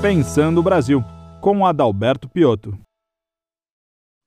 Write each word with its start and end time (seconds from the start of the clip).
Pensando 0.00 0.60
o 0.60 0.62
Brasil, 0.62 1.02
com 1.42 1.66
Adalberto 1.66 2.28
Piotto. 2.28 2.78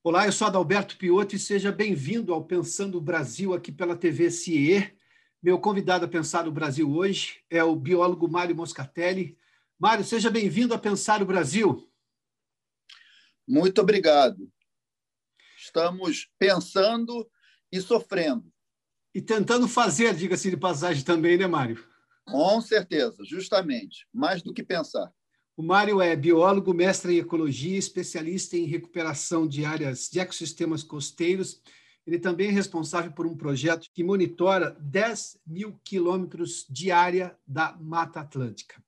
Olá, 0.04 0.26
eu 0.26 0.32
sou 0.32 0.46
Adalberto 0.46 0.98
Piotto 0.98 1.34
e 1.34 1.38
seja 1.38 1.72
bem-vindo 1.72 2.34
ao 2.34 2.44
Pensando 2.44 2.98
o 2.98 3.00
Brasil 3.00 3.54
aqui 3.54 3.72
pela 3.72 3.96
TV 3.96 4.30
CIE. 4.30 4.94
Meu 5.42 5.58
convidado 5.58 6.04
a 6.04 6.08
pensar 6.08 6.46
o 6.46 6.52
Brasil 6.52 6.92
hoje 6.94 7.42
é 7.48 7.64
o 7.64 7.74
biólogo 7.74 8.28
Mário 8.28 8.54
Moscatelli. 8.54 9.38
Mário, 9.78 10.04
seja 10.04 10.30
bem-vindo 10.30 10.74
a 10.74 10.78
Pensar 10.78 11.22
o 11.22 11.26
Brasil. 11.26 11.90
Muito 13.48 13.80
obrigado. 13.80 14.52
Estamos 15.56 16.30
pensando 16.38 17.26
e 17.72 17.80
sofrendo. 17.80 18.52
E 19.14 19.22
tentando 19.22 19.66
fazer, 19.66 20.14
diga-se 20.14 20.50
de 20.50 20.56
passagem 20.58 21.02
também, 21.02 21.38
né, 21.38 21.46
Mário? 21.46 21.82
Com 22.26 22.60
certeza, 22.60 23.24
justamente. 23.24 24.06
Mais 24.12 24.42
do 24.42 24.52
que 24.52 24.62
pensar. 24.62 25.10
O 25.54 25.62
Mário 25.62 26.00
é 26.00 26.16
biólogo, 26.16 26.72
mestre 26.72 27.14
em 27.14 27.18
ecologia, 27.18 27.76
especialista 27.76 28.56
em 28.56 28.64
recuperação 28.64 29.46
de 29.46 29.66
áreas 29.66 30.08
de 30.10 30.18
ecossistemas 30.18 30.82
costeiros. 30.82 31.60
Ele 32.06 32.18
também 32.18 32.48
é 32.48 32.50
responsável 32.50 33.12
por 33.12 33.26
um 33.26 33.36
projeto 33.36 33.90
que 33.92 34.02
monitora 34.02 34.74
10 34.80 35.40
mil 35.46 35.78
quilômetros 35.84 36.64
de 36.70 36.90
área 36.90 37.36
da 37.46 37.76
Mata 37.78 38.20
Atlântica. 38.20 38.82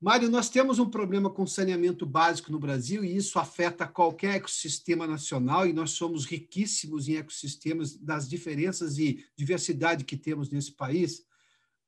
Mário, 0.00 0.28
nós 0.28 0.50
temos 0.50 0.80
um 0.80 0.90
problema 0.90 1.30
com 1.30 1.46
saneamento 1.46 2.04
básico 2.04 2.50
no 2.50 2.58
Brasil 2.58 3.04
e 3.04 3.14
isso 3.14 3.38
afeta 3.38 3.86
qualquer 3.86 4.34
ecossistema 4.34 5.06
nacional 5.06 5.64
e 5.64 5.72
nós 5.72 5.92
somos 5.92 6.24
riquíssimos 6.24 7.08
em 7.08 7.18
ecossistemas 7.18 7.96
das 7.96 8.28
diferenças 8.28 8.98
e 8.98 9.24
diversidade 9.36 10.04
que 10.04 10.16
temos 10.16 10.50
nesse 10.50 10.72
país 10.72 11.24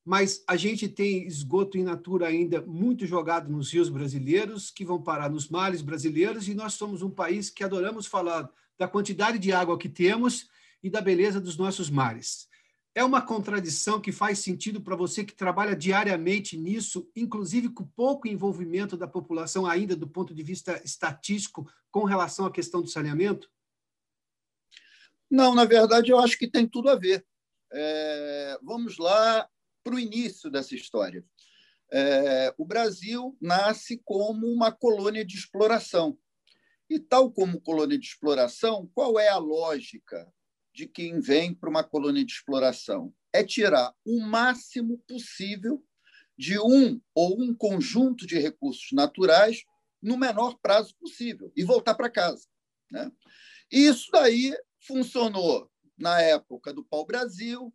mas 0.05 0.42
a 0.48 0.56
gente 0.56 0.88
tem 0.88 1.27
esgoto 1.27 1.79
in 1.79 1.84
natura 1.84 2.27
ainda 2.27 2.61
muito 2.62 3.06
jogado 3.06 3.51
nos 3.51 3.73
rios 3.73 3.88
brasileiros, 3.88 4.70
que 4.70 4.84
vão 4.84 5.01
parar 5.01 5.30
nos 5.30 5.48
mares 5.48 5.80
brasileiros, 5.80 6.48
e 6.48 6.55
nós 6.55 6.75
somos 6.75 7.03
um 7.03 7.11
país 7.11 7.48
que 7.48 7.62
adoramos 7.62 8.06
falar 8.06 8.50
da 8.77 8.89
quantidade 8.89 9.39
de 9.39 9.53
água 9.53 9.78
que 9.78 9.89
temos 9.89 10.48
e 10.83 10.91
da 10.91 11.00
beleza 11.00 11.41
dos 11.41 11.56
nossos 11.56 11.89
mares. 11.89 12.48
É 12.94 13.03
uma 13.03 13.22
contradição 13.22 14.00
que 14.00 14.12
faz 14.12 14.41
sentido 14.41 14.81
para 14.81 14.97
você 14.97 15.25
que 15.25 15.34
trabalha 15.34 15.75
diariamente 15.75 16.59
nisso, 16.59 17.09
inclusive 17.16 17.70
com 17.70 17.84
pouco 17.84 18.28
envolvimento 18.28 18.97
da 18.97 19.06
população 19.06 19.66
ainda 19.66 19.97
do 19.97 20.06
ponto 20.06 20.34
de 20.34 20.42
vista 20.42 20.81
estatístico 20.84 21.66
com 21.91 22.05
relação 22.05 22.44
à 22.44 22.50
questão 22.50 22.83
do 22.83 22.89
saneamento? 22.89 23.48
Não, 25.31 25.55
na 25.55 25.64
verdade, 25.64 26.11
eu 26.11 26.19
acho 26.19 26.37
que 26.37 26.50
tem 26.50 26.66
tudo 26.66 26.91
a 26.91 26.97
ver. 26.97 27.25
É, 27.72 28.59
vamos 28.62 28.98
lá 28.98 29.48
para 29.83 29.94
o 29.94 30.00
início 30.00 30.50
dessa 30.50 30.75
história. 30.75 31.25
É, 31.92 32.55
o 32.56 32.64
Brasil 32.64 33.36
nasce 33.41 34.00
como 34.05 34.47
uma 34.47 34.72
colônia 34.72 35.25
de 35.25 35.36
exploração. 35.36 36.19
E, 36.88 36.98
tal 36.98 37.30
como 37.30 37.61
colônia 37.61 37.98
de 37.98 38.06
exploração, 38.06 38.91
qual 38.94 39.19
é 39.19 39.28
a 39.28 39.38
lógica 39.38 40.30
de 40.75 40.86
quem 40.86 41.20
vem 41.20 41.55
para 41.55 41.70
uma 41.70 41.84
colônia 41.84 42.25
de 42.25 42.33
exploração? 42.33 43.14
É 43.33 43.44
tirar 43.44 43.94
o 44.05 44.20
máximo 44.20 44.98
possível 45.06 45.84
de 46.36 46.58
um 46.58 47.00
ou 47.14 47.41
um 47.41 47.55
conjunto 47.55 48.27
de 48.27 48.38
recursos 48.38 48.91
naturais 48.92 49.64
no 50.03 50.16
menor 50.16 50.58
prazo 50.60 50.94
possível 50.97 51.53
e 51.56 51.62
voltar 51.62 51.94
para 51.94 52.10
casa. 52.10 52.47
Né? 52.91 53.10
Isso 53.70 54.10
daí 54.10 54.55
funcionou 54.80 55.70
na 55.97 56.20
época 56.20 56.72
do 56.72 56.84
pau-brasil, 56.84 57.72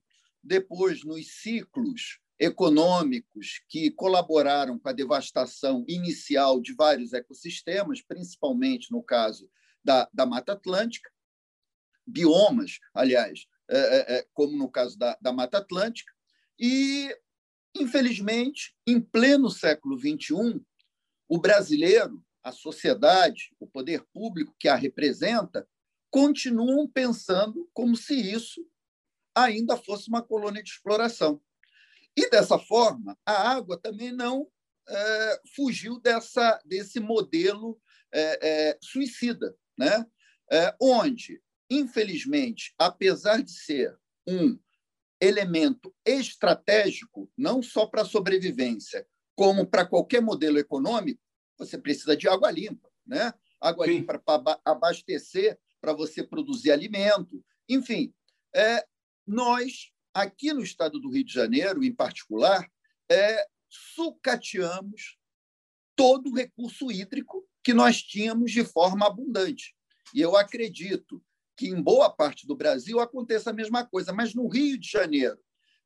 depois 0.48 1.04
nos 1.04 1.42
ciclos 1.42 2.20
econômicos 2.40 3.62
que 3.68 3.92
colaboraram 3.92 4.80
com 4.80 4.88
a 4.88 4.94
devastação 4.94 5.84
inicial 5.88 6.62
de 6.62 6.74
vários 6.74 7.12
ecossistemas, 7.12 8.02
principalmente 8.02 8.92
no 8.92 9.04
caso 9.04 9.50
da, 9.84 10.08
da 10.14 10.26
Mata 10.26 10.54
Atlântica, 10.54 11.12
biomas, 12.06 12.80
aliás, 12.94 13.46
é, 13.70 13.78
é, 13.78 14.18
é 14.20 14.28
como 14.34 14.56
no 14.56 14.70
caso 14.70 14.98
da, 14.98 15.18
da 15.20 15.34
Mata 15.34 15.58
Atlântica, 15.58 16.14
e, 16.58 17.14
infelizmente, 17.76 18.74
em 18.86 19.02
pleno 19.02 19.50
século 19.50 19.98
XXI, 20.00 20.62
o 21.28 21.38
brasileiro, 21.38 22.24
a 22.42 22.54
sociedade, 22.54 23.54
o 23.60 23.68
poder 23.68 24.06
público 24.14 24.56
que 24.58 24.70
a 24.70 24.76
representa, 24.76 25.68
continuam 26.10 26.88
pensando 26.88 27.70
como 27.74 27.98
se 27.98 28.16
isso 28.16 28.66
ainda 29.44 29.78
fosse 29.78 30.10
uma 30.10 30.22
colônia 30.22 30.64
de 30.64 30.70
exploração. 30.70 31.42
E, 32.16 32.30
dessa 32.30 32.58
forma, 32.58 33.18
a 33.26 33.52
água 33.52 33.80
também 33.80 34.12
não 34.12 34.48
é, 34.90 35.42
fugiu 35.56 36.00
dessa, 36.00 36.60
desse 36.66 37.00
modelo 37.00 37.80
é, 38.12 38.70
é, 38.70 38.78
suicida, 38.82 39.56
né? 39.78 40.06
É, 40.52 40.74
onde, 40.82 41.42
infelizmente, 41.70 42.74
apesar 42.80 43.44
de 43.44 43.52
ser 43.52 43.96
um 44.26 44.58
elemento 45.20 45.94
estratégico, 46.06 47.30
não 47.38 47.62
só 47.62 47.86
para 47.86 48.04
a 48.04 48.06
sobrevivência, 48.06 49.06
como 49.36 49.68
para 49.68 49.86
qualquer 49.86 50.22
modelo 50.22 50.58
econômico, 50.58 51.22
você 51.58 51.78
precisa 51.78 52.16
de 52.16 52.28
água 52.28 52.50
limpa, 52.50 52.90
né? 53.06 53.34
Água 53.60 53.86
Sim. 53.86 53.92
limpa 53.92 54.20
para 54.20 54.60
abastecer, 54.64 55.60
para 55.82 55.94
você 55.94 56.24
produzir 56.24 56.72
alimento, 56.72 57.44
enfim. 57.68 58.14
Nós, 59.28 59.92
aqui 60.14 60.54
no 60.54 60.64
estado 60.64 61.00
do 61.00 61.12
Rio 61.12 61.26
de 61.26 61.34
Janeiro, 61.34 61.84
em 61.84 61.94
particular, 61.94 62.66
é, 63.12 63.46
sucateamos 63.70 65.18
todo 65.96 66.30
o 66.30 66.36
recurso 66.36 66.92
hídrico 66.92 67.46
que 67.64 67.74
nós 67.74 68.02
tínhamos 68.02 68.52
de 68.52 68.64
forma 68.64 69.06
abundante. 69.06 69.76
E 70.14 70.22
eu 70.22 70.38
acredito 70.38 71.22
que 71.58 71.68
em 71.68 71.82
boa 71.82 72.10
parte 72.10 72.48
do 72.48 72.56
Brasil 72.56 73.00
aconteça 73.00 73.50
a 73.50 73.54
mesma 73.54 73.86
coisa, 73.86 74.14
mas 74.14 74.34
no 74.34 74.48
Rio 74.48 74.78
de 74.78 74.90
Janeiro, 74.90 75.40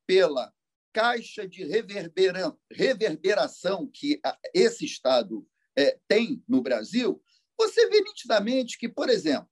pela 0.06 0.52
caixa 0.92 1.48
de 1.48 1.64
reverbera 1.64 2.56
reverberação 2.70 3.90
que 3.92 4.20
esse 4.54 4.84
Estado 4.84 5.44
é, 5.76 5.98
tem 6.06 6.44
no 6.46 6.60
Brasil, 6.60 7.22
você 7.58 7.88
vê 7.88 8.00
nitidamente 8.02 8.78
que, 8.78 8.88
por 8.88 9.08
exemplo, 9.08 9.48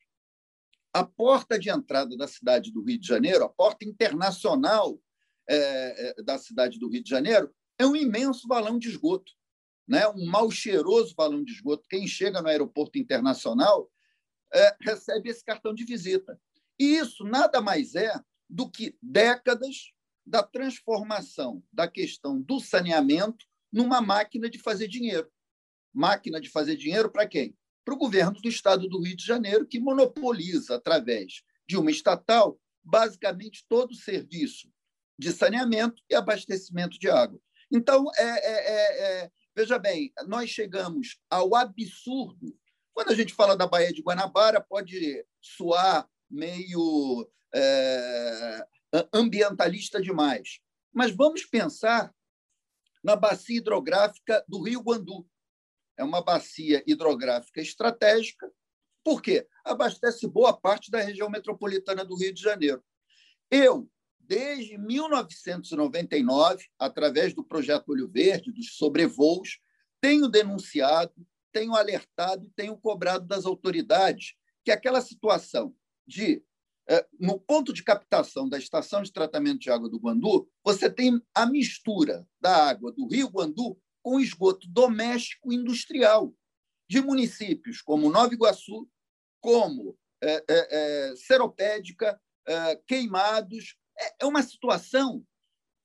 a 0.92 1.04
porta 1.04 1.58
de 1.58 1.70
entrada 1.70 2.16
da 2.16 2.26
cidade 2.26 2.72
do 2.72 2.82
Rio 2.82 2.98
de 2.98 3.06
Janeiro, 3.06 3.44
a 3.44 3.48
porta 3.48 3.84
internacional 3.84 5.00
é, 5.48 6.18
é, 6.18 6.22
da 6.22 6.38
cidade 6.38 6.78
do 6.78 6.88
Rio 6.88 7.02
de 7.02 7.10
Janeiro, 7.10 7.54
é 7.78 7.86
um 7.86 7.96
imenso 7.96 8.46
balão 8.46 8.78
de 8.78 8.88
esgoto, 8.88 9.32
né? 9.86 10.06
um 10.08 10.26
mal 10.26 10.50
cheiroso 10.50 11.14
balão 11.14 11.42
de 11.42 11.52
esgoto. 11.52 11.88
Quem 11.88 12.06
chega 12.06 12.42
no 12.42 12.48
aeroporto 12.48 12.98
internacional 12.98 13.90
é, 14.52 14.76
recebe 14.80 15.30
esse 15.30 15.44
cartão 15.44 15.72
de 15.72 15.84
visita. 15.84 16.38
E 16.78 16.96
isso 16.96 17.24
nada 17.24 17.60
mais 17.60 17.94
é 17.94 18.12
do 18.48 18.68
que 18.68 18.96
décadas 19.00 19.92
da 20.26 20.42
transformação 20.42 21.62
da 21.72 21.88
questão 21.88 22.40
do 22.40 22.60
saneamento 22.60 23.46
numa 23.72 24.00
máquina 24.00 24.50
de 24.50 24.58
fazer 24.58 24.88
dinheiro. 24.88 25.30
Máquina 25.92 26.40
de 26.40 26.48
fazer 26.48 26.76
dinheiro 26.76 27.10
para 27.10 27.26
quem? 27.26 27.56
Para 27.84 27.94
o 27.94 27.98
governo 27.98 28.40
do 28.40 28.48
estado 28.48 28.88
do 28.88 29.00
Rio 29.00 29.16
de 29.16 29.24
Janeiro, 29.24 29.66
que 29.66 29.80
monopoliza, 29.80 30.76
através 30.76 31.42
de 31.68 31.76
uma 31.76 31.90
estatal, 31.90 32.58
basicamente 32.82 33.64
todo 33.68 33.92
o 33.92 33.96
serviço 33.96 34.68
de 35.18 35.32
saneamento 35.32 36.02
e 36.08 36.14
abastecimento 36.14 36.98
de 36.98 37.08
água. 37.08 37.40
Então, 37.70 38.06
é, 38.16 38.22
é, 38.22 38.52
é, 38.52 39.02
é, 39.02 39.30
veja 39.54 39.78
bem, 39.78 40.12
nós 40.26 40.50
chegamos 40.50 41.18
ao 41.30 41.54
absurdo. 41.54 42.56
Quando 42.92 43.10
a 43.10 43.14
gente 43.14 43.34
fala 43.34 43.56
da 43.56 43.66
Baía 43.66 43.92
de 43.92 44.02
Guanabara, 44.02 44.60
pode 44.60 45.24
soar 45.40 46.08
meio 46.28 47.30
é, 47.54 48.66
ambientalista 49.12 50.00
demais. 50.00 50.60
Mas 50.92 51.12
vamos 51.12 51.44
pensar 51.44 52.12
na 53.02 53.16
bacia 53.16 53.58
hidrográfica 53.58 54.44
do 54.48 54.62
Rio 54.62 54.80
Guandu, 54.80 55.26
é 56.00 56.04
uma 56.04 56.22
bacia 56.22 56.82
hidrográfica 56.86 57.60
estratégica, 57.60 58.50
porque 59.04 59.46
abastece 59.62 60.26
boa 60.26 60.50
parte 60.52 60.90
da 60.90 60.98
região 60.98 61.28
metropolitana 61.28 62.06
do 62.06 62.16
Rio 62.16 62.32
de 62.32 62.40
Janeiro. 62.40 62.82
Eu, 63.50 63.86
desde 64.18 64.78
1999, 64.78 66.64
através 66.78 67.34
do 67.34 67.44
projeto 67.44 67.90
Olho 67.90 68.08
Verde, 68.08 68.50
dos 68.50 68.76
sobrevoos, 68.76 69.60
tenho 70.00 70.26
denunciado, 70.26 71.12
tenho 71.52 71.74
alertado 71.74 72.50
tenho 72.56 72.78
cobrado 72.78 73.26
das 73.26 73.44
autoridades 73.44 74.34
que 74.64 74.70
aquela 74.70 75.02
situação 75.02 75.74
de 76.06 76.42
é, 76.88 77.06
no 77.20 77.38
ponto 77.38 77.74
de 77.74 77.84
captação 77.84 78.48
da 78.48 78.56
estação 78.56 79.02
de 79.02 79.12
tratamento 79.12 79.60
de 79.60 79.70
água 79.70 79.88
do 79.88 79.98
Guandu, 79.98 80.48
você 80.64 80.88
tem 80.88 81.20
a 81.34 81.44
mistura 81.44 82.26
da 82.40 82.68
água 82.68 82.90
do 82.90 83.06
Rio 83.06 83.28
Guandu 83.28 83.78
com 84.02 84.20
esgoto 84.20 84.66
doméstico 84.68 85.52
industrial 85.52 86.34
de 86.88 87.00
municípios 87.00 87.80
como 87.80 88.10
Nova 88.10 88.32
Iguaçu, 88.34 88.88
como 89.40 89.96
é, 90.22 90.34
é, 90.34 90.44
é, 90.48 91.16
Seropédica, 91.16 92.20
é, 92.46 92.76
Queimados. 92.86 93.76
É, 93.98 94.24
é 94.24 94.26
uma 94.26 94.42
situação 94.42 95.24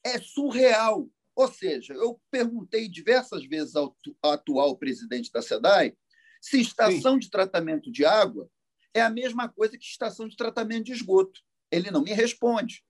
é 0.03 0.19
surreal. 0.19 1.09
Ou 1.35 1.51
seja, 1.51 1.93
eu 1.93 2.21
perguntei 2.31 2.87
diversas 2.87 3.45
vezes 3.45 3.75
ao 3.75 3.95
atual 4.23 4.77
presidente 4.77 5.31
da 5.31 5.41
SEDAI 5.41 5.95
se 6.39 6.61
estação 6.61 7.13
Sim. 7.13 7.19
de 7.19 7.29
tratamento 7.29 7.91
de 7.91 8.05
água 8.05 8.49
é 8.93 9.01
a 9.01 9.09
mesma 9.09 9.49
coisa 9.49 9.77
que 9.77 9.83
estação 9.83 10.27
de 10.27 10.37
tratamento 10.37 10.85
de 10.85 10.93
esgoto. 10.93 11.41
Ele 11.69 11.91
não 11.91 12.01
me 12.01 12.13
responde. 12.13 12.83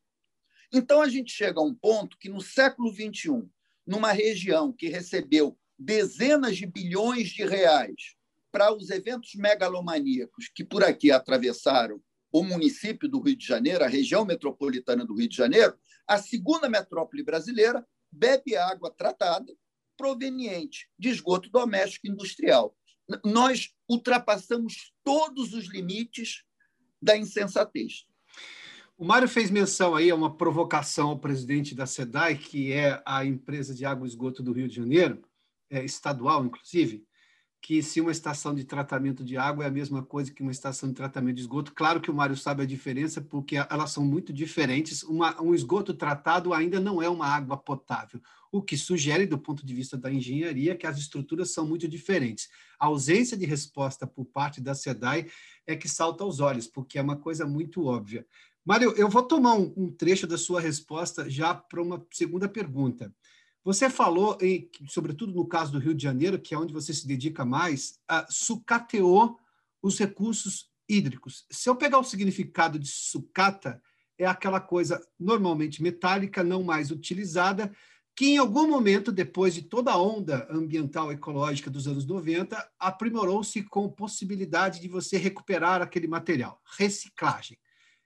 Então, 0.71 1.01
a 1.01 1.07
gente 1.07 1.31
chega 1.31 1.59
a 1.59 1.63
um 1.63 1.73
ponto 1.73 2.17
que, 2.19 2.29
no 2.29 2.41
século 2.41 2.93
XXI, 2.93 3.49
numa 3.85 4.11
região 4.11 4.71
que 4.71 4.89
recebeu 4.89 5.57
dezenas 5.77 6.57
de 6.57 6.65
bilhões 6.65 7.29
de 7.29 7.45
reais 7.45 8.15
para 8.51 8.73
os 8.73 8.89
eventos 8.89 9.35
megalomaníacos 9.35 10.49
que 10.53 10.63
por 10.63 10.83
aqui 10.83 11.11
atravessaram 11.11 12.01
o 12.31 12.43
município 12.43 13.07
do 13.07 13.19
Rio 13.19 13.35
de 13.35 13.45
Janeiro, 13.45 13.83
a 13.83 13.87
região 13.87 14.25
metropolitana 14.25 15.05
do 15.05 15.15
Rio 15.15 15.29
de 15.29 15.35
Janeiro, 15.35 15.77
a 16.07 16.17
segunda 16.17 16.69
metrópole 16.69 17.23
brasileira 17.23 17.85
bebe 18.11 18.55
água 18.55 18.91
tratada 18.91 19.53
proveniente 19.97 20.89
de 20.97 21.09
esgoto 21.09 21.49
doméstico 21.49 22.07
industrial. 22.07 22.75
Nós 23.23 23.73
ultrapassamos 23.89 24.93
todos 25.03 25.53
os 25.53 25.65
limites 25.65 26.43
da 27.01 27.15
insensatez. 27.15 28.05
O 28.97 29.03
Mário 29.03 29.27
fez 29.27 29.51
menção 29.51 29.93
aí 29.93 30.09
a 30.09 30.15
uma 30.15 30.37
provocação 30.37 31.09
ao 31.09 31.19
presidente 31.19 31.75
da 31.75 31.85
SEDAI, 31.85 32.37
que 32.37 32.71
é 32.71 33.01
a 33.05 33.25
empresa 33.25 33.75
de 33.75 33.85
água 33.85 34.07
e 34.07 34.09
esgoto 34.09 34.41
do 34.41 34.53
Rio 34.53 34.69
de 34.69 34.75
Janeiro, 34.75 35.21
é, 35.69 35.83
estadual, 35.83 36.45
inclusive, 36.45 37.05
que 37.61 37.83
se 37.83 37.99
uma 37.99 38.11
estação 38.11 38.55
de 38.55 38.63
tratamento 38.63 39.21
de 39.21 39.35
água 39.35 39.65
é 39.65 39.67
a 39.67 39.71
mesma 39.71 40.01
coisa 40.01 40.31
que 40.31 40.41
uma 40.41 40.51
estação 40.51 40.87
de 40.87 40.95
tratamento 40.95 41.35
de 41.35 41.41
esgoto. 41.41 41.73
Claro 41.73 41.99
que 41.99 42.09
o 42.09 42.13
Mário 42.13 42.37
sabe 42.37 42.63
a 42.63 42.65
diferença, 42.65 43.19
porque 43.19 43.57
elas 43.57 43.91
são 43.91 44.05
muito 44.05 44.31
diferentes. 44.31 45.03
Uma, 45.03 45.41
um 45.41 45.53
esgoto 45.53 45.93
tratado 45.93 46.53
ainda 46.53 46.79
não 46.79 47.01
é 47.01 47.09
uma 47.09 47.27
água 47.27 47.57
potável, 47.57 48.21
o 48.49 48.61
que 48.61 48.77
sugere, 48.77 49.25
do 49.25 49.37
ponto 49.37 49.65
de 49.65 49.73
vista 49.73 49.97
da 49.97 50.09
engenharia, 50.09 50.73
que 50.73 50.87
as 50.87 50.97
estruturas 50.97 51.51
são 51.51 51.67
muito 51.67 51.85
diferentes. 51.85 52.47
A 52.79 52.85
ausência 52.85 53.35
de 53.35 53.45
resposta 53.45 54.07
por 54.07 54.23
parte 54.23 54.61
da 54.61 54.73
SEDAI 54.73 55.27
é 55.67 55.75
que 55.75 55.89
salta 55.89 56.23
aos 56.23 56.39
olhos, 56.39 56.65
porque 56.65 56.97
é 56.97 57.01
uma 57.01 57.17
coisa 57.17 57.45
muito 57.45 57.83
óbvia. 57.85 58.25
Mário, 58.65 58.95
eu 58.97 59.07
vou 59.07 59.21
tomar 59.21 59.53
um, 59.53 59.71
um 59.77 59.91
trecho 59.91 60.25
da 60.25 60.39
sua 60.39 60.59
resposta 60.59 61.29
já 61.29 61.53
para 61.53 61.79
uma 61.79 62.03
segunda 62.11 62.49
pergunta. 62.49 63.13
Você 63.63 63.91
falou, 63.91 64.35
em, 64.41 64.67
sobretudo 64.87 65.33
no 65.33 65.45
caso 65.45 65.71
do 65.71 65.77
Rio 65.77 65.93
de 65.93 66.01
Janeiro, 66.01 66.39
que 66.39 66.55
é 66.55 66.57
onde 66.57 66.73
você 66.73 66.91
se 66.91 67.05
dedica 67.07 67.45
mais, 67.45 67.99
a 68.07 68.25
sucateou 68.27 69.37
os 69.83 69.99
recursos 69.99 70.71
hídricos. 70.89 71.45
Se 71.51 71.69
eu 71.69 71.75
pegar 71.75 71.99
o 71.99 72.03
significado 72.03 72.79
de 72.79 72.87
sucata, 72.87 73.79
é 74.17 74.25
aquela 74.25 74.59
coisa 74.59 74.99
normalmente 75.19 75.83
metálica, 75.83 76.43
não 76.43 76.63
mais 76.63 76.89
utilizada, 76.89 77.71
que 78.15 78.29
em 78.29 78.37
algum 78.39 78.67
momento, 78.67 79.11
depois 79.11 79.53
de 79.53 79.61
toda 79.61 79.91
a 79.91 80.01
onda 80.01 80.47
ambiental 80.49 81.11
ecológica 81.11 81.69
dos 81.69 81.87
anos 81.87 82.07
90, 82.07 82.71
aprimorou-se 82.79 83.61
com 83.61 83.87
possibilidade 83.89 84.81
de 84.81 84.87
você 84.87 85.17
recuperar 85.17 85.83
aquele 85.83 86.07
material, 86.07 86.59
reciclagem 86.77 87.59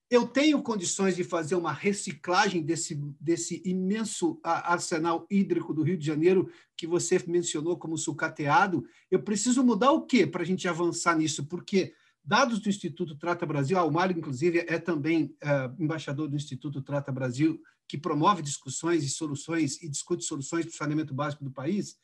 eu 0.09 0.25
tenho 0.25 0.61
condições 0.63 1.15
de 1.15 1.23
fazer 1.23 1.53
uma 1.53 1.71
reciclagem 1.71 2.63
desse, 2.63 2.95
desse 3.19 3.61
imenso 3.63 4.39
arsenal 4.43 5.27
hídrico 5.29 5.71
do 5.71 5.83
Rio 5.83 5.97
de 5.97 6.05
Janeiro 6.05 6.51
que 6.75 6.87
você 6.87 7.23
mencionou 7.27 7.77
como 7.77 7.97
sucateado, 7.97 8.83
eu 9.11 9.21
preciso 9.21 9.63
mudar 9.63 9.91
o 9.91 10.01
quê 10.01 10.25
para 10.25 10.41
a 10.41 10.45
gente 10.45 10.67
avançar 10.67 11.15
nisso? 11.15 11.45
Porque 11.45 11.93
dados 12.23 12.59
do 12.59 12.69
Instituto 12.69 13.15
Trata 13.15 13.45
Brasil, 13.45 13.77
ah, 13.77 13.83
o 13.83 13.91
Mário, 13.91 14.17
inclusive, 14.17 14.65
é 14.67 14.79
também 14.79 15.35
é, 15.41 15.71
embaixador 15.77 16.27
do 16.27 16.35
Instituto 16.35 16.81
Trata 16.81 17.11
Brasil, 17.11 17.61
que 17.87 17.97
promove 17.97 18.41
discussões 18.41 19.03
e 19.03 19.09
soluções 19.09 19.81
e 19.81 19.87
discute 19.87 20.23
soluções 20.25 20.65
para 20.65 20.73
o 20.73 20.77
saneamento 20.77 21.13
básico 21.13 21.43
do 21.43 21.51
país, 21.51 21.97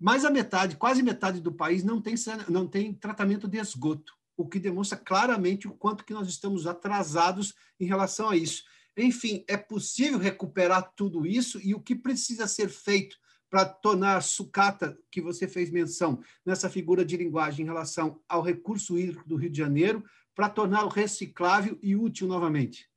mais 0.00 0.24
a 0.24 0.30
metade, 0.30 0.76
quase 0.76 1.00
metade 1.00 1.40
do 1.40 1.52
país 1.52 1.84
não 1.84 2.00
tem, 2.00 2.16
não 2.48 2.66
tem 2.66 2.92
tratamento 2.92 3.46
de 3.46 3.58
esgoto 3.58 4.12
o 4.36 4.48
que 4.48 4.58
demonstra 4.58 4.98
claramente 4.98 5.68
o 5.68 5.74
quanto 5.74 6.04
que 6.04 6.14
nós 6.14 6.28
estamos 6.28 6.66
atrasados 6.66 7.54
em 7.78 7.86
relação 7.86 8.30
a 8.30 8.36
isso. 8.36 8.64
Enfim, 8.96 9.44
é 9.48 9.56
possível 9.56 10.18
recuperar 10.18 10.92
tudo 10.94 11.26
isso 11.26 11.60
e 11.62 11.74
o 11.74 11.80
que 11.80 11.94
precisa 11.94 12.46
ser 12.46 12.68
feito 12.68 13.16
para 13.48 13.66
tornar 13.66 14.16
a 14.16 14.20
sucata, 14.22 14.98
que 15.10 15.20
você 15.20 15.46
fez 15.46 15.70
menção, 15.70 16.22
nessa 16.44 16.70
figura 16.70 17.04
de 17.04 17.18
linguagem 17.18 17.64
em 17.64 17.68
relação 17.68 18.22
ao 18.26 18.40
recurso 18.40 18.98
hídrico 18.98 19.28
do 19.28 19.36
Rio 19.36 19.50
de 19.50 19.58
Janeiro, 19.58 20.02
para 20.34 20.48
torná-lo 20.48 20.88
reciclável 20.88 21.78
e 21.82 21.94
útil 21.94 22.26
novamente? 22.26 22.90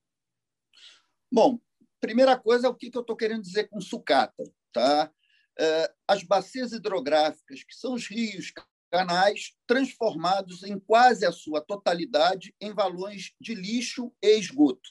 Bom, 1.29 1.59
primeira 1.99 2.37
coisa 2.37 2.67
é 2.67 2.69
o 2.69 2.73
que 2.73 2.89
eu 2.93 3.01
estou 3.01 3.17
querendo 3.17 3.41
dizer 3.41 3.67
com 3.67 3.81
sucata. 3.81 4.43
Tá? 4.71 5.11
É, 5.59 5.93
as 6.07 6.23
bacias 6.23 6.71
hidrográficas, 6.71 7.63
que 7.63 7.75
são 7.75 7.93
os 7.93 8.07
rios, 8.07 8.51
canais 8.95 9.53
transformados 9.67 10.63
em 10.63 10.79
quase 10.79 11.25
a 11.25 11.31
sua 11.33 11.59
totalidade 11.59 12.55
em 12.61 12.73
valões 12.73 13.33
de 13.41 13.53
lixo 13.53 14.09
e 14.21 14.39
esgoto. 14.39 14.89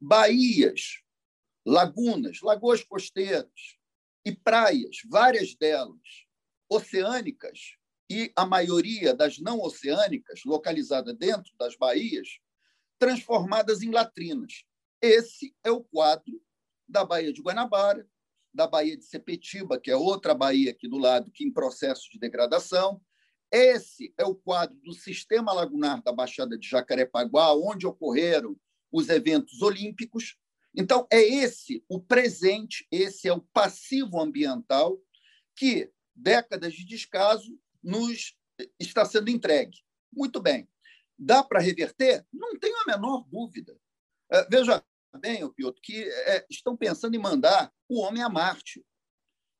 Baías, 0.00 1.02
lagunas, 1.66 2.40
lagoas 2.40 2.84
costeiras 2.84 3.76
e 4.24 4.32
praias, 4.32 4.98
várias 5.10 5.56
delas 5.56 5.98
oceânicas 6.70 7.76
e 8.08 8.32
a 8.36 8.46
maioria 8.46 9.12
das 9.12 9.40
não 9.40 9.60
oceânicas, 9.60 10.42
localizada 10.46 11.12
dentro 11.12 11.52
das 11.58 11.76
baías, 11.76 12.38
transformadas 13.00 13.82
em 13.82 13.90
latrinas. 13.90 14.62
Esse 15.00 15.56
é 15.64 15.72
o 15.72 15.82
quadro 15.82 16.40
da 16.86 17.04
Baía 17.04 17.32
de 17.32 17.42
Guanabara, 17.42 18.08
da 18.52 18.66
Baía 18.66 18.96
de 18.96 19.04
Sepetiba, 19.04 19.80
que 19.80 19.90
é 19.90 19.96
outra 19.96 20.34
baía 20.34 20.70
aqui 20.70 20.88
do 20.88 20.98
lado, 20.98 21.30
que 21.30 21.44
em 21.44 21.52
processo 21.52 22.10
de 22.10 22.18
degradação. 22.18 23.00
Esse 23.50 24.14
é 24.16 24.24
o 24.24 24.34
quadro 24.34 24.76
do 24.82 24.92
sistema 24.92 25.52
lagunar 25.52 26.02
da 26.02 26.12
Baixada 26.12 26.58
de 26.58 26.68
Jacarepaguá, 26.68 27.54
onde 27.54 27.86
ocorreram 27.86 28.56
os 28.90 29.08
eventos 29.08 29.60
olímpicos. 29.62 30.36
Então, 30.74 31.06
é 31.10 31.20
esse 31.20 31.84
o 31.88 32.00
presente, 32.00 32.86
esse 32.90 33.28
é 33.28 33.32
o 33.32 33.42
passivo 33.52 34.20
ambiental 34.20 34.98
que, 35.54 35.90
décadas 36.14 36.72
de 36.74 36.84
descaso, 36.84 37.58
nos 37.82 38.34
está 38.78 39.04
sendo 39.04 39.30
entregue. 39.30 39.78
Muito 40.12 40.40
bem. 40.40 40.68
Dá 41.18 41.42
para 41.42 41.60
reverter? 41.60 42.26
Não 42.32 42.58
tenho 42.58 42.76
a 42.78 42.86
menor 42.86 43.24
dúvida. 43.28 43.78
É, 44.30 44.46
veja, 44.48 44.82
bem, 45.18 45.48
Piotr, 45.52 45.80
que 45.82 46.02
é, 46.04 46.46
estão 46.50 46.76
pensando 46.76 47.14
em 47.14 47.18
mandar 47.18 47.72
o 47.88 48.00
homem 48.00 48.22
a 48.22 48.28
Marte. 48.28 48.84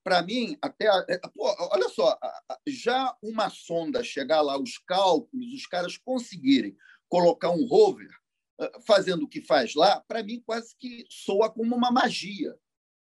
Para 0.04 0.22
mim, 0.22 0.56
até. 0.60 0.86
É, 1.08 1.18
pô, 1.18 1.54
olha 1.72 1.88
só, 1.88 2.18
já 2.66 3.16
uma 3.22 3.48
sonda 3.50 4.02
chegar 4.02 4.40
lá, 4.40 4.58
os 4.58 4.78
cálculos, 4.78 5.52
os 5.52 5.66
caras 5.66 5.96
conseguirem 5.96 6.76
colocar 7.08 7.50
um 7.50 7.66
rover 7.66 8.10
ah, 8.58 8.80
fazendo 8.86 9.24
o 9.24 9.28
que 9.28 9.40
faz 9.42 9.74
lá, 9.74 10.00
para 10.00 10.22
mim 10.22 10.42
quase 10.44 10.74
que 10.78 11.04
soa 11.08 11.50
como 11.50 11.76
uma 11.76 11.90
magia. 11.90 12.58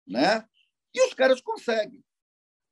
Né? 0.08 0.48
E 0.94 1.06
os 1.08 1.14
caras 1.14 1.42
conseguem. 1.42 2.04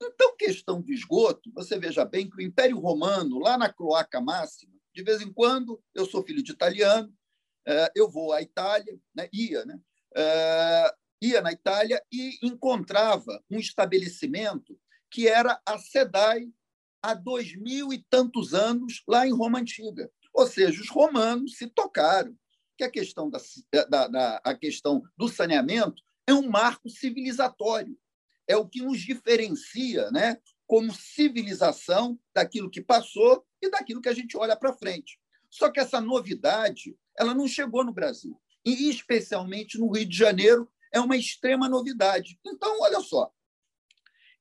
Então, 0.02 0.36
questão 0.38 0.82
de 0.82 0.94
esgoto, 0.94 1.52
você 1.54 1.78
veja 1.80 2.06
bem 2.06 2.30
que 2.30 2.38
o 2.38 2.42
Império 2.42 2.80
Romano, 2.80 3.40
lá 3.40 3.58
na 3.58 3.72
Cloaca 3.72 4.22
Máxima, 4.22 4.74
de 4.94 5.04
vez 5.04 5.22
em 5.22 5.32
quando, 5.32 5.82
eu 5.94 6.06
sou 6.06 6.24
filho 6.24 6.44
de 6.44 6.52
italiano, 6.52 7.14
eu 7.96 8.10
vou 8.10 8.34
à 8.34 8.42
Itália, 8.42 9.00
né? 9.16 9.30
ia, 9.32 9.66
né? 9.66 9.80
É, 10.16 10.94
ia 11.22 11.42
na 11.42 11.52
Itália 11.52 12.02
e 12.12 12.38
encontrava 12.44 13.44
um 13.50 13.58
estabelecimento 13.58 14.78
que 15.10 15.28
era 15.28 15.60
a 15.66 15.78
SEDAI 15.78 16.52
há 17.02 17.14
dois 17.14 17.56
mil 17.56 17.94
e 17.94 18.04
tantos 18.10 18.54
anos 18.54 19.04
lá 19.08 19.28
em 19.28 19.34
Roma 19.34 19.60
Antiga. 19.60 20.10
Ou 20.34 20.48
seja, 20.48 20.82
os 20.82 20.90
romanos 20.90 21.58
se 21.58 21.68
tocaram 21.68 22.36
que 22.78 22.84
a 22.84 22.90
questão, 22.90 23.30
da, 23.30 23.40
da, 23.90 24.08
da, 24.08 24.42
a 24.44 24.56
questão 24.56 25.02
do 25.16 25.28
saneamento 25.28 26.02
é 26.28 26.34
um 26.34 26.50
marco 26.50 26.90
civilizatório. 26.90 27.98
É 28.48 28.58
o 28.58 28.68
que 28.68 28.82
nos 28.82 29.00
diferencia 29.00 30.10
né, 30.12 30.38
como 30.66 30.94
civilização 30.94 32.20
daquilo 32.34 32.70
que 32.70 32.82
passou 32.82 33.46
e 33.62 33.70
daquilo 33.70 34.02
que 34.02 34.10
a 34.10 34.14
gente 34.14 34.36
olha 34.36 34.56
para 34.56 34.74
frente. 34.74 35.20
Só 35.50 35.70
que 35.70 35.80
essa 35.80 36.02
novidade 36.02 36.98
ela 37.18 37.34
não 37.34 37.48
chegou 37.48 37.84
no 37.84 37.94
Brasil. 37.94 38.40
E, 38.66 38.90
especialmente 38.90 39.78
no 39.78 39.92
Rio 39.92 40.06
de 40.06 40.18
Janeiro, 40.18 40.70
é 40.92 41.00
uma 41.00 41.18
extrema 41.18 41.68
novidade. 41.68 42.40
Então, 42.46 42.80
olha 42.82 43.02
só. 43.02 43.32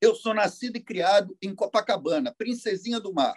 Eu 0.01 0.15
sou 0.15 0.35
nascido 0.35 0.77
e 0.77 0.83
criado 0.83 1.37
em 1.41 1.55
Copacabana, 1.55 2.35
princesinha 2.37 3.01
do 3.01 3.13
mar. 3.13 3.37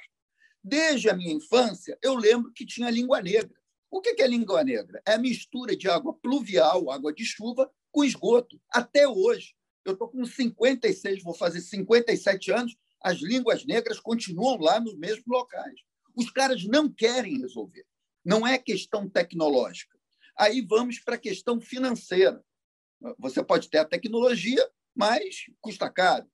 Desde 0.63 1.09
a 1.09 1.13
minha 1.15 1.33
infância, 1.33 1.97
eu 2.01 2.15
lembro 2.15 2.51
que 2.51 2.65
tinha 2.65 2.89
língua 2.89 3.21
negra. 3.21 3.55
O 3.89 4.01
que 4.01 4.21
é 4.21 4.27
língua 4.27 4.63
negra? 4.63 5.01
É 5.05 5.13
a 5.13 5.17
mistura 5.17 5.77
de 5.77 5.87
água 5.87 6.13
pluvial, 6.13 6.89
água 6.89 7.13
de 7.13 7.23
chuva, 7.23 7.71
com 7.91 8.03
esgoto. 8.03 8.59
Até 8.71 9.07
hoje. 9.07 9.55
Eu 9.85 9.93
estou 9.93 10.09
com 10.09 10.25
56, 10.25 11.21
vou 11.21 11.35
fazer 11.35 11.61
57 11.61 12.51
anos, 12.51 12.75
as 12.99 13.19
línguas 13.19 13.63
negras 13.65 13.99
continuam 13.99 14.57
lá 14.57 14.79
nos 14.79 14.97
mesmos 14.97 15.27
locais. 15.27 15.79
Os 16.15 16.31
caras 16.31 16.65
não 16.65 16.91
querem 16.91 17.39
resolver. 17.39 17.85
Não 18.25 18.45
é 18.45 18.57
questão 18.57 19.07
tecnológica. 19.07 19.97
Aí 20.37 20.61
vamos 20.61 20.99
para 20.99 21.15
a 21.15 21.19
questão 21.19 21.61
financeira. 21.61 22.43
Você 23.19 23.43
pode 23.43 23.69
ter 23.69 23.77
a 23.77 23.85
tecnologia, 23.85 24.67
mas 24.95 25.45
custa 25.61 25.89
caro. 25.89 26.27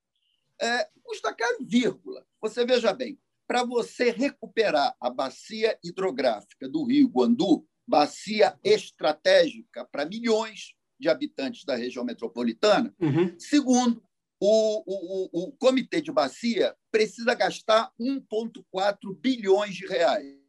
É, 0.60 0.88
custa 1.02 1.34
caro, 1.34 1.58
vírgula. 1.60 2.24
Você 2.40 2.64
veja 2.64 2.92
bem, 2.92 3.18
para 3.46 3.64
você 3.64 4.10
recuperar 4.10 4.96
a 5.00 5.10
bacia 5.10 5.78
hidrográfica 5.84 6.68
do 6.68 6.84
Rio 6.84 7.08
Guandu, 7.08 7.66
bacia 7.86 8.58
estratégica 8.64 9.84
para 9.84 10.06
milhões 10.06 10.74
de 10.98 11.08
habitantes 11.08 11.64
da 11.64 11.74
região 11.74 12.04
metropolitana, 12.04 12.94
uhum. 13.00 13.38
segundo 13.38 14.02
o, 14.40 14.82
o, 14.86 15.44
o, 15.44 15.52
comitê 15.52 16.00
de 16.00 16.10
bacia 16.10 16.74
precisa 16.90 17.34
gastar 17.34 17.92
1,4 18.00 19.16
bilhões 19.20 19.74
de 19.74 19.86
reais. 19.86 20.41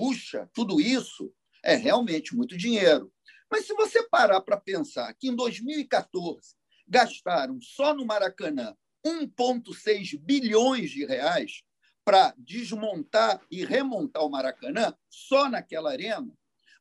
Puxa, 0.00 0.48
tudo 0.54 0.80
isso 0.80 1.30
é 1.62 1.74
realmente 1.74 2.34
muito 2.34 2.56
dinheiro. 2.56 3.12
Mas 3.50 3.66
se 3.66 3.74
você 3.74 4.02
parar 4.08 4.40
para 4.40 4.58
pensar 4.58 5.12
que 5.12 5.28
em 5.28 5.36
2014 5.36 6.56
gastaram 6.88 7.60
só 7.60 7.94
no 7.94 8.06
Maracanã 8.06 8.74
1,6 9.06 10.18
bilhões 10.18 10.90
de 10.90 11.04
reais 11.04 11.62
para 12.02 12.34
desmontar 12.38 13.42
e 13.50 13.62
remontar 13.62 14.24
o 14.24 14.30
Maracanã, 14.30 14.96
só 15.10 15.50
naquela 15.50 15.90
arena, 15.90 16.32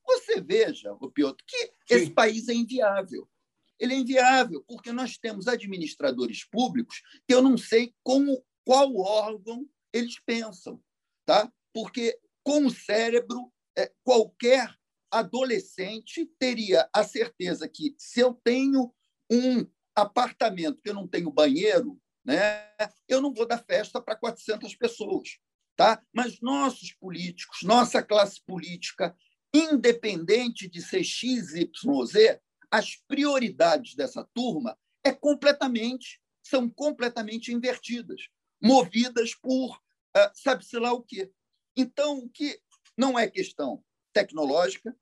você 0.05 0.39
veja, 0.39 0.93
o 0.93 1.11
Piotr, 1.11 1.43
que 1.45 1.57
Sim. 1.57 1.73
esse 1.89 2.11
país 2.11 2.47
é 2.47 2.53
inviável. 2.53 3.29
Ele 3.77 3.95
é 3.95 3.97
inviável 3.97 4.63
porque 4.65 4.93
nós 4.93 5.17
temos 5.17 5.45
administradores 5.45 6.45
públicos 6.45 7.01
que 7.27 7.35
eu 7.35 7.41
não 7.41 7.57
sei 7.57 7.93
como 8.01 8.41
qual 8.63 8.95
órgão 8.95 9.69
eles 9.91 10.17
pensam, 10.25 10.81
tá? 11.25 11.51
Porque 11.73 12.17
com 12.49 12.65
o 12.65 12.71
cérebro 12.71 13.53
é, 13.77 13.91
qualquer 14.03 14.75
adolescente 15.11 16.25
teria 16.39 16.89
a 16.91 17.03
certeza 17.03 17.69
que 17.69 17.93
se 17.95 18.21
eu 18.21 18.33
tenho 18.43 18.91
um 19.31 19.67
apartamento 19.95 20.81
que 20.81 20.89
eu 20.89 20.95
não 20.95 21.07
tenho 21.07 21.29
banheiro, 21.29 22.01
né, 22.25 22.67
eu 23.07 23.21
não 23.21 23.31
vou 23.31 23.47
dar 23.47 23.63
festa 23.63 24.01
para 24.01 24.15
400 24.15 24.73
pessoas. 24.77 25.37
Tá? 25.75 26.03
Mas 26.11 26.41
nossos 26.41 26.91
políticos, 26.93 27.59
nossa 27.61 28.01
classe 28.01 28.43
política, 28.43 29.15
independente 29.53 30.67
de 30.67 30.81
ser 30.81 31.03
X, 31.03 31.53
Y, 31.53 32.05
Z, 32.07 32.41
as 32.71 32.95
prioridades 33.07 33.93
dessa 33.93 34.27
turma 34.33 34.75
é 35.03 35.13
completamente 35.13 36.19
são 36.41 36.67
completamente 36.67 37.53
invertidas, 37.53 38.23
movidas 38.59 39.35
por 39.35 39.75
uh, 39.75 40.31
sabe-se 40.33 40.79
lá 40.79 40.91
o 40.91 41.03
quê. 41.03 41.31
Então, 41.75 42.19
o 42.19 42.29
que 42.29 42.59
não 42.97 43.17
é 43.17 43.29
questão 43.29 43.83
tecnológica, 44.13 44.95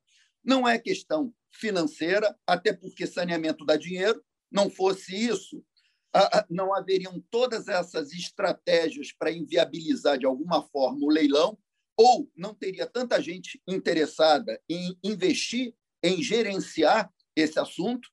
não 0.44 0.68
é 0.68 0.78
questão 0.78 1.34
financeira, 1.50 2.38
até 2.46 2.72
porque 2.72 3.08
saneamento 3.08 3.66
dá 3.66 3.76
dinheiro. 3.76 4.24
Não 4.52 4.70
fosse 4.70 5.16
isso, 5.16 5.66
não 6.50 6.74
haveriam 6.74 7.20
todas 7.30 7.68
essas 7.68 8.14
estratégias 8.14 9.12
para 9.12 9.32
inviabilizar 9.32 10.18
de 10.18 10.26
alguma 10.26 10.62
forma 10.70 11.06
o 11.06 11.10
leilão, 11.10 11.58
ou 11.98 12.32
não 12.36 12.54
teria 12.54 12.86
tanta 12.86 13.22
gente 13.22 13.62
interessada 13.68 14.62
em 14.70 14.98
investir, 15.04 15.74
em 16.04 16.22
gerenciar 16.22 17.12
esse 17.36 17.60
assunto. 17.60 18.08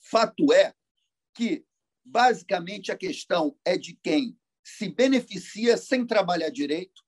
Fato 0.00 0.52
é 0.52 0.74
que, 1.32 1.64
basicamente, 2.04 2.90
a 2.90 2.96
questão 2.96 3.56
é 3.64 3.78
de 3.78 3.94
quem 4.02 4.36
se 4.64 4.88
beneficia 4.88 5.76
sem 5.76 6.04
trabalhar 6.04 6.50
direito, 6.50 7.03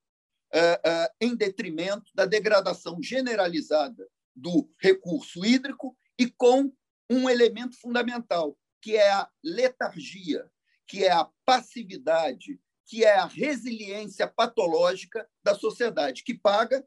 em 1.21 1.35
detrimento 1.35 2.11
da 2.15 2.25
degradação 2.25 3.03
generalizada 3.03 4.07
do 4.35 4.71
recurso 4.79 5.45
hídrico 5.45 5.97
e 6.19 6.31
com 6.31 6.73
um 7.11 7.29
elemento 7.29 7.79
fundamental, 7.81 8.57
que 8.81 8.97
é 8.97 9.11
a 9.11 9.29
letargia, 9.43 10.49
que 10.87 11.05
é 11.05 11.11
a 11.11 11.29
passividade, 11.45 12.61
que 12.87 13.05
é 13.05 13.17
a 13.17 13.27
resiliência 13.27 14.27
patológica 14.29 15.29
da 15.43 15.55
sociedade, 15.55 16.23
que 16.23 16.35
paga, 16.35 16.87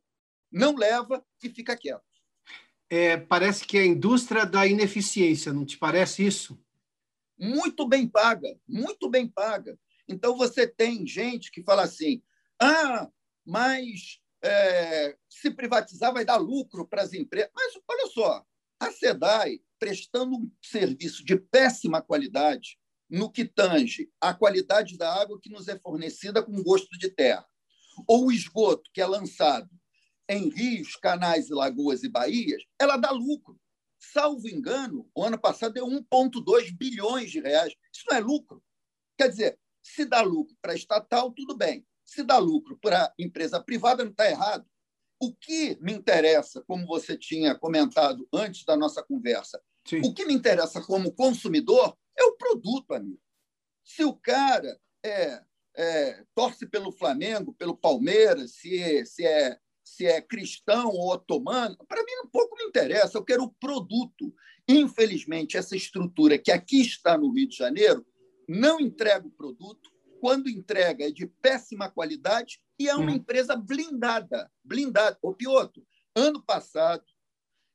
não 0.51 0.75
leva 0.75 1.25
e 1.43 1.49
fica 1.49 1.75
quieto. 1.75 2.03
É, 2.89 3.17
parece 3.17 3.65
que 3.65 3.77
é 3.77 3.81
a 3.81 3.85
indústria 3.85 4.45
da 4.45 4.65
ineficiência, 4.65 5.53
não 5.53 5.65
te 5.65 5.77
parece 5.77 6.25
isso? 6.25 6.59
Muito 7.37 7.87
bem 7.87 8.07
paga, 8.07 8.57
muito 8.67 9.09
bem 9.09 9.27
paga. 9.27 9.77
Então, 10.07 10.35
você 10.35 10.67
tem 10.67 11.05
gente 11.05 11.51
que 11.51 11.63
fala 11.63 11.83
assim: 11.83 12.21
ah, 12.59 13.07
mas 13.49 14.21
é, 14.43 15.17
se 15.27 15.49
privatizar 15.49 16.13
vai 16.13 16.23
dar 16.23 16.37
lucro 16.37 16.87
para 16.87 17.01
as 17.01 17.13
empresas. 17.13 17.49
Mas, 17.53 17.73
olha 17.87 18.07
só, 18.07 18.45
a 18.79 18.91
SEDAI, 18.91 19.59
prestando 19.79 20.35
um 20.35 20.51
serviço 20.61 21.25
de 21.25 21.35
péssima 21.35 22.01
qualidade 22.01 22.77
no 23.09 23.31
que 23.31 23.43
tange 23.43 24.07
a 24.21 24.33
qualidade 24.33 24.97
da 24.97 25.11
água 25.11 25.39
que 25.41 25.49
nos 25.49 25.67
é 25.67 25.77
fornecida 25.79 26.43
com 26.43 26.61
gosto 26.61 26.95
de 26.97 27.09
terra, 27.09 27.45
ou 28.07 28.27
o 28.27 28.31
esgoto 28.31 28.89
que 28.93 29.01
é 29.01 29.05
lançado 29.05 29.67
em 30.29 30.49
rios, 30.49 30.95
canais, 30.95 31.49
lagoas 31.49 32.03
e 32.03 32.09
baías, 32.09 32.61
ela 32.79 32.97
dá 32.97 33.09
lucro. 33.09 33.59
Salvo 33.97 34.47
engano, 34.47 35.09
o 35.15 35.23
ano 35.23 35.39
passado 35.39 35.73
deu 35.73 35.87
1,2 35.87 36.71
bilhões 36.77 37.31
de 37.31 37.39
reais. 37.39 37.73
Isso 37.91 38.05
não 38.07 38.15
é 38.15 38.19
lucro. 38.19 38.63
Quer 39.17 39.29
dizer, 39.29 39.59
se 39.81 40.05
dá 40.05 40.21
lucro 40.21 40.55
para 40.61 40.75
estatal, 40.75 41.31
tudo 41.31 41.57
bem. 41.57 41.85
Se 42.09 42.23
dá 42.23 42.39
lucro 42.39 42.75
para 42.81 43.13
empresa 43.19 43.61
privada, 43.61 44.03
não 44.03 44.09
está 44.09 44.27
errado. 44.27 44.65
O 45.21 45.31
que 45.31 45.77
me 45.79 45.93
interessa, 45.93 46.63
como 46.65 46.87
você 46.87 47.15
tinha 47.15 47.53
comentado 47.53 48.27
antes 48.33 48.65
da 48.65 48.75
nossa 48.75 49.03
conversa, 49.03 49.61
Sim. 49.85 50.01
o 50.03 50.11
que 50.11 50.25
me 50.25 50.33
interessa 50.33 50.81
como 50.81 51.13
consumidor 51.13 51.95
é 52.17 52.23
o 52.23 52.35
produto, 52.35 52.95
amigo. 52.95 53.21
Se 53.83 54.03
o 54.03 54.13
cara 54.13 54.79
é, 55.05 55.39
é, 55.77 56.25
torce 56.33 56.65
pelo 56.65 56.91
Flamengo, 56.91 57.53
pelo 57.53 57.77
Palmeiras, 57.77 58.55
se, 58.55 59.05
se, 59.05 59.23
é, 59.23 59.59
se 59.83 60.07
é 60.07 60.19
cristão 60.19 60.87
ou 60.89 61.11
otomano, 61.11 61.77
para 61.87 62.03
mim 62.03 62.25
um 62.25 62.29
pouco 62.29 62.57
me 62.57 62.63
interessa. 62.63 63.19
Eu 63.19 63.23
quero 63.23 63.43
o 63.43 63.53
produto. 63.53 64.33
Infelizmente, 64.67 65.57
essa 65.57 65.75
estrutura 65.75 66.39
que 66.39 66.51
aqui 66.51 66.81
está 66.81 67.15
no 67.15 67.31
Rio 67.31 67.47
de 67.47 67.55
Janeiro 67.55 68.03
não 68.47 68.79
entrega 68.79 69.27
o 69.27 69.31
produto, 69.31 69.88
quando 70.19 70.49
entrega 70.49 71.07
é 71.07 71.11
de 71.11 71.25
péssima 71.25 71.89
qualidade 71.89 72.59
e 72.77 72.87
é 72.87 72.95
uma 72.95 73.11
hum. 73.11 73.15
empresa 73.15 73.55
blindada. 73.55 74.51
Blindada. 74.63 75.17
O 75.21 75.33
Pioto, 75.33 75.85
ano 76.15 76.43
passado, 76.43 77.03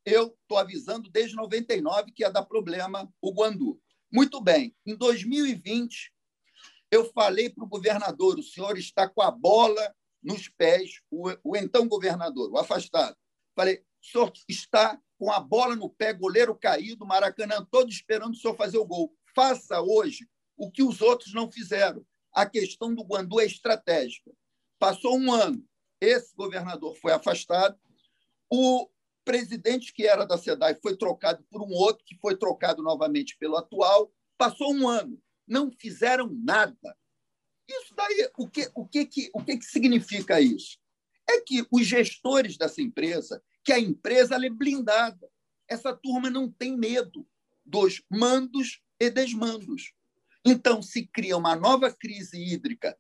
eu 0.04 0.36
estou 0.42 0.58
avisando 0.58 1.10
desde 1.10 1.36
99 1.36 2.12
que 2.12 2.22
ia 2.22 2.30
dar 2.30 2.44
problema 2.44 3.10
o 3.20 3.32
Guandu. 3.32 3.80
Muito 4.12 4.40
bem, 4.40 4.74
em 4.86 4.94
2020, 4.94 6.12
eu 6.90 7.10
falei 7.12 7.50
para 7.50 7.64
o 7.64 7.68
governador: 7.68 8.38
o 8.38 8.42
senhor 8.42 8.78
está 8.78 9.08
com 9.08 9.22
a 9.22 9.30
bola 9.30 9.94
nos 10.22 10.48
pés, 10.48 11.00
o, 11.10 11.30
o 11.42 11.56
então 11.56 11.88
governador, 11.88 12.50
o 12.52 12.58
afastado. 12.58 13.16
Falei: 13.56 13.82
o 14.02 14.06
senhor 14.06 14.32
está 14.48 15.00
com 15.18 15.32
a 15.32 15.40
bola 15.40 15.74
no 15.74 15.88
pé, 15.88 16.12
goleiro 16.12 16.54
caído, 16.54 17.06
Maracanã 17.06 17.66
todo 17.70 17.90
esperando 17.90 18.34
o 18.34 18.36
senhor 18.36 18.54
fazer 18.56 18.78
o 18.78 18.86
gol. 18.86 19.12
Faça 19.34 19.80
hoje 19.80 20.28
o 20.56 20.70
que 20.70 20.82
os 20.82 21.00
outros 21.00 21.32
não 21.32 21.50
fizeram 21.50 22.04
a 22.34 22.44
questão 22.44 22.94
do 22.94 23.04
Guandu 23.04 23.40
é 23.40 23.46
estratégica. 23.46 24.32
Passou 24.78 25.16
um 25.16 25.32
ano, 25.32 25.64
esse 26.00 26.34
governador 26.34 26.96
foi 26.96 27.12
afastado, 27.12 27.78
o 28.50 28.88
presidente 29.24 29.94
que 29.94 30.06
era 30.06 30.26
da 30.26 30.36
SEDAI 30.36 30.74
foi 30.82 30.96
trocado 30.96 31.42
por 31.50 31.62
um 31.62 31.72
outro, 31.72 32.04
que 32.04 32.16
foi 32.16 32.36
trocado 32.36 32.82
novamente 32.82 33.36
pelo 33.38 33.56
atual, 33.56 34.12
passou 34.36 34.74
um 34.74 34.88
ano, 34.88 35.20
não 35.46 35.70
fizeram 35.70 36.28
nada. 36.44 36.96
Isso 37.66 37.94
daí, 37.94 38.28
o 38.36 38.48
que, 38.48 38.70
o 38.74 38.86
que, 38.86 39.06
que, 39.06 39.30
o 39.32 39.42
que, 39.42 39.56
que 39.56 39.64
significa 39.64 40.40
isso? 40.40 40.78
É 41.28 41.40
que 41.40 41.66
os 41.70 41.86
gestores 41.86 42.58
dessa 42.58 42.82
empresa, 42.82 43.42
que 43.62 43.72
a 43.72 43.78
empresa 43.78 44.34
é 44.34 44.50
blindada, 44.50 45.30
essa 45.66 45.96
turma 45.96 46.28
não 46.28 46.50
tem 46.50 46.76
medo 46.76 47.26
dos 47.64 48.02
mandos 48.10 48.82
e 49.00 49.08
desmandos. 49.08 49.94
Então, 50.44 50.82
se 50.82 51.06
cria 51.06 51.36
uma 51.36 51.56
nova 51.56 51.90
crise 51.90 52.36
hídrica 52.36 52.96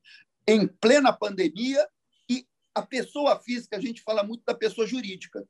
em 0.46 0.66
plena 0.66 1.12
pandemia 1.12 1.86
e 2.28 2.46
a 2.74 2.82
pessoa 2.82 3.38
física, 3.40 3.76
a 3.76 3.80
gente 3.80 4.02
fala 4.02 4.22
muito 4.22 4.42
da 4.44 4.54
pessoa 4.54 4.86
jurídica. 4.86 5.46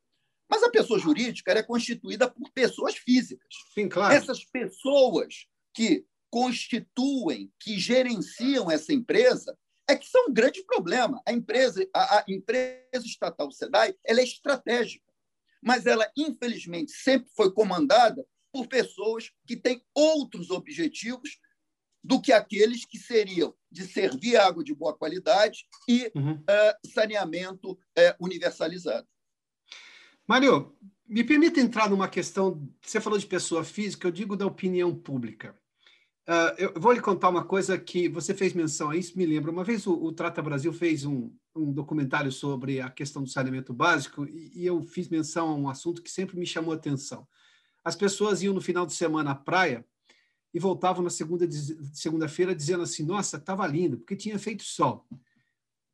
Mas 0.49 0.61
a 0.61 0.69
pessoa 0.69 0.99
jurídica 0.99 1.51
é 1.51 1.63
constituída 1.63 2.29
por 2.29 2.51
pessoas 2.51 2.95
físicas. 2.95 3.47
Sim, 3.73 3.89
claro. 3.89 4.13
Essas 4.13 4.43
pessoas 4.43 5.47
que 5.73 6.05
constituem, 6.29 7.51
que 7.59 7.79
gerenciam 7.79 8.69
essa 8.69 8.93
empresa, 8.93 9.57
é 9.87 9.95
que 9.95 10.05
são 10.05 10.27
um 10.27 10.33
grande 10.33 10.63
problema. 10.63 11.21
A 11.25 11.31
empresa, 11.31 11.87
a, 11.93 12.19
a 12.19 12.25
empresa 12.27 13.05
estatal 13.05 13.51
SEDAI, 13.51 13.95
ela 14.03 14.19
é 14.19 14.23
estratégica, 14.23 15.05
mas 15.61 15.85
ela, 15.85 16.09
infelizmente, 16.15 16.91
sempre 16.91 17.29
foi 17.35 17.51
comandada 17.51 18.25
por 18.51 18.67
pessoas 18.67 19.31
que 19.45 19.55
têm 19.55 19.83
outros 19.93 20.49
objetivos 20.49 21.39
do 22.05 22.21
que 22.21 22.31
aqueles 22.31 22.85
que 22.85 22.99
seriam 22.99 23.53
de 23.71 23.83
servir 23.87 24.37
água 24.37 24.63
de 24.63 24.75
boa 24.75 24.95
qualidade 24.95 25.65
e 25.89 26.11
uhum. 26.13 26.33
uh, 26.33 26.87
saneamento 26.93 27.71
uh, 27.71 27.77
universalizado. 28.19 29.07
Mário, 30.27 30.75
me 31.07 31.23
permita 31.23 31.59
entrar 31.59 31.89
numa 31.89 32.07
questão. 32.07 32.69
Você 32.79 33.01
falou 33.01 33.17
de 33.17 33.25
pessoa 33.25 33.63
física, 33.63 34.07
eu 34.07 34.11
digo 34.11 34.37
da 34.37 34.45
opinião 34.45 34.93
pública. 34.95 35.55
Uh, 36.27 36.53
eu 36.57 36.73
vou 36.79 36.91
lhe 36.91 37.01
contar 37.01 37.29
uma 37.29 37.43
coisa 37.43 37.77
que 37.77 38.07
você 38.07 38.35
fez 38.35 38.53
menção 38.53 38.91
a 38.91 38.95
isso, 38.95 39.17
me 39.17 39.25
lembra. 39.25 39.51
Uma 39.51 39.63
vez 39.63 39.87
o, 39.87 39.93
o 39.93 40.11
Trata 40.11 40.43
Brasil 40.43 40.71
fez 40.71 41.05
um, 41.05 41.31
um, 41.55 41.71
documentário 41.71 42.31
sobre 42.31 42.79
a 42.81 42.89
questão 42.89 43.23
do 43.23 43.29
saneamento 43.29 43.73
básico 43.73 44.25
e, 44.25 44.51
e, 44.55 44.65
eu 44.65 44.81
fiz 44.83 45.09
menção 45.09 45.49
a 45.49 45.55
um 45.55 45.69
assunto 45.69 46.03
que 46.03 46.09
sempre 46.09 46.37
me 46.37 46.45
chamou 46.45 46.71
a 46.71 46.75
atenção. 46.75 47.27
As 47.83 47.95
pessoas 47.95 48.43
iam 48.43 48.53
no 48.53 48.61
final 48.61 48.85
de 48.85 48.93
semana 48.93 49.31
à 49.31 49.35
praia 49.35 49.85
e 50.55 50.59
voltavam 50.59 51.03
na 51.03 51.09
segunda 51.09 51.45
segunda-feira 51.93 52.55
dizendo 52.55 52.83
assim: 52.83 53.03
"Nossa, 53.03 53.35
estava 53.35 53.67
lindo, 53.67 53.97
porque 53.97 54.15
tinha 54.15 54.39
feito 54.39 54.63
sol". 54.63 55.05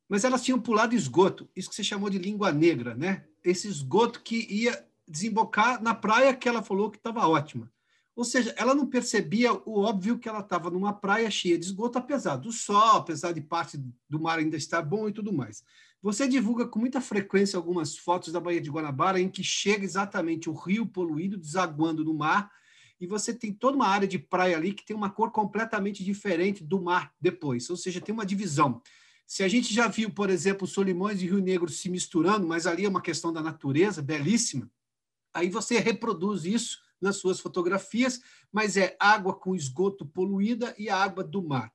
Mas 0.08 0.22
elas 0.22 0.44
tinham 0.44 0.60
pulado 0.60 0.94
esgoto, 0.94 1.48
isso 1.56 1.68
que 1.68 1.74
você 1.74 1.82
chamou 1.82 2.08
de 2.08 2.18
língua 2.18 2.52
negra, 2.52 2.94
né? 2.94 3.24
Esse 3.44 3.66
esgoto 3.66 4.22
que 4.22 4.46
ia 4.48 4.86
desembocar 5.06 5.82
na 5.82 5.94
praia 5.96 6.32
que 6.32 6.48
ela 6.48 6.62
falou 6.62 6.92
que 6.92 6.96
estava 6.96 7.26
ótima. 7.26 7.68
Ou 8.14 8.24
seja, 8.24 8.54
ela 8.56 8.72
não 8.72 8.86
percebia 8.86 9.52
o 9.52 9.80
óbvio 9.80 10.18
que 10.18 10.28
ela 10.28 10.40
estava 10.40 10.70
numa 10.70 10.92
praia 10.92 11.30
cheia 11.30 11.58
de 11.58 11.64
esgoto, 11.64 11.98
apesar 11.98 12.36
do 12.36 12.52
sol, 12.52 12.98
apesar 12.98 13.32
de 13.32 13.40
parte 13.40 13.82
do 14.08 14.20
mar 14.20 14.38
ainda 14.38 14.56
estar 14.56 14.82
bom 14.82 15.08
e 15.08 15.12
tudo 15.12 15.32
mais. 15.32 15.64
Você 16.00 16.28
divulga 16.28 16.68
com 16.68 16.78
muita 16.78 17.00
frequência 17.00 17.56
algumas 17.56 17.96
fotos 17.96 18.32
da 18.32 18.38
Baía 18.38 18.60
de 18.60 18.70
Guanabara 18.70 19.18
em 19.18 19.28
que 19.28 19.42
chega 19.42 19.84
exatamente 19.84 20.48
o 20.48 20.52
rio 20.52 20.86
poluído 20.86 21.36
desaguando 21.36 22.04
no 22.04 22.14
mar 22.14 22.48
e 23.02 23.06
você 23.06 23.34
tem 23.34 23.52
toda 23.52 23.74
uma 23.74 23.88
área 23.88 24.06
de 24.06 24.16
praia 24.16 24.56
ali 24.56 24.72
que 24.72 24.84
tem 24.84 24.94
uma 24.94 25.10
cor 25.10 25.32
completamente 25.32 26.04
diferente 26.04 26.62
do 26.62 26.80
mar 26.80 27.12
depois, 27.20 27.68
ou 27.68 27.76
seja, 27.76 28.00
tem 28.00 28.14
uma 28.14 28.24
divisão. 28.24 28.80
Se 29.26 29.42
a 29.42 29.48
gente 29.48 29.74
já 29.74 29.88
viu, 29.88 30.08
por 30.08 30.30
exemplo, 30.30 30.68
Solimões 30.68 31.20
e 31.20 31.26
Rio 31.26 31.40
Negro 31.40 31.68
se 31.68 31.90
misturando, 31.90 32.46
mas 32.46 32.64
ali 32.64 32.84
é 32.84 32.88
uma 32.88 33.02
questão 33.02 33.32
da 33.32 33.42
natureza 33.42 34.00
belíssima, 34.00 34.70
aí 35.34 35.50
você 35.50 35.80
reproduz 35.80 36.44
isso 36.44 36.78
nas 37.00 37.16
suas 37.16 37.40
fotografias, 37.40 38.20
mas 38.52 38.76
é 38.76 38.96
água 39.00 39.34
com 39.34 39.56
esgoto 39.56 40.06
poluída 40.06 40.72
e 40.78 40.88
água 40.88 41.24
do 41.24 41.42
mar. 41.42 41.72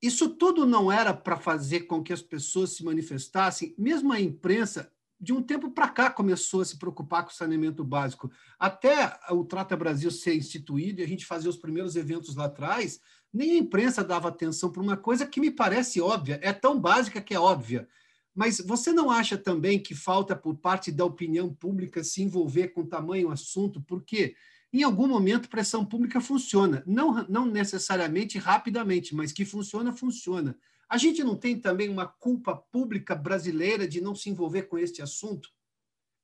Isso 0.00 0.28
tudo 0.28 0.64
não 0.64 0.92
era 0.92 1.12
para 1.12 1.36
fazer 1.36 1.80
com 1.80 2.04
que 2.04 2.12
as 2.12 2.22
pessoas 2.22 2.70
se 2.70 2.84
manifestassem, 2.84 3.74
mesmo 3.76 4.12
a 4.12 4.20
imprensa, 4.20 4.92
de 5.18 5.32
um 5.32 5.42
tempo 5.42 5.70
para 5.70 5.88
cá, 5.88 6.10
começou 6.10 6.60
a 6.60 6.64
se 6.64 6.78
preocupar 6.78 7.24
com 7.24 7.30
o 7.30 7.34
saneamento 7.34 7.82
básico. 7.82 8.30
Até 8.58 9.18
o 9.30 9.44
Trata 9.44 9.76
Brasil 9.76 10.10
ser 10.10 10.34
instituído 10.34 11.00
e 11.00 11.04
a 11.04 11.08
gente 11.08 11.24
fazer 11.24 11.48
os 11.48 11.56
primeiros 11.56 11.96
eventos 11.96 12.36
lá 12.36 12.44
atrás, 12.46 13.00
nem 13.32 13.52
a 13.52 13.58
imprensa 13.58 14.04
dava 14.04 14.28
atenção 14.28 14.70
para 14.70 14.82
uma 14.82 14.96
coisa 14.96 15.26
que 15.26 15.40
me 15.40 15.50
parece 15.50 16.00
óbvia, 16.00 16.38
é 16.42 16.52
tão 16.52 16.78
básica 16.78 17.20
que 17.20 17.34
é 17.34 17.40
óbvia. 17.40 17.88
Mas 18.34 18.58
você 18.60 18.92
não 18.92 19.10
acha 19.10 19.38
também 19.38 19.78
que 19.78 19.94
falta 19.94 20.36
por 20.36 20.56
parte 20.56 20.92
da 20.92 21.04
opinião 21.06 21.52
pública 21.52 22.04
se 22.04 22.22
envolver 22.22 22.68
com 22.68 22.84
tamanho 22.84 23.30
assunto? 23.30 23.80
Porque 23.80 24.34
em 24.70 24.82
algum 24.82 25.08
momento 25.08 25.48
pressão 25.48 25.86
pública 25.86 26.20
funciona, 26.20 26.82
não, 26.86 27.26
não 27.28 27.46
necessariamente 27.46 28.36
rapidamente, 28.36 29.14
mas 29.14 29.32
que 29.32 29.46
funciona, 29.46 29.90
funciona. 29.90 30.54
A 30.88 30.96
gente 30.96 31.24
não 31.24 31.36
tem 31.36 31.58
também 31.58 31.88
uma 31.88 32.06
culpa 32.06 32.56
pública 32.56 33.14
brasileira 33.14 33.86
de 33.86 34.00
não 34.00 34.14
se 34.14 34.30
envolver 34.30 34.62
com 34.62 34.78
este 34.78 35.02
assunto? 35.02 35.50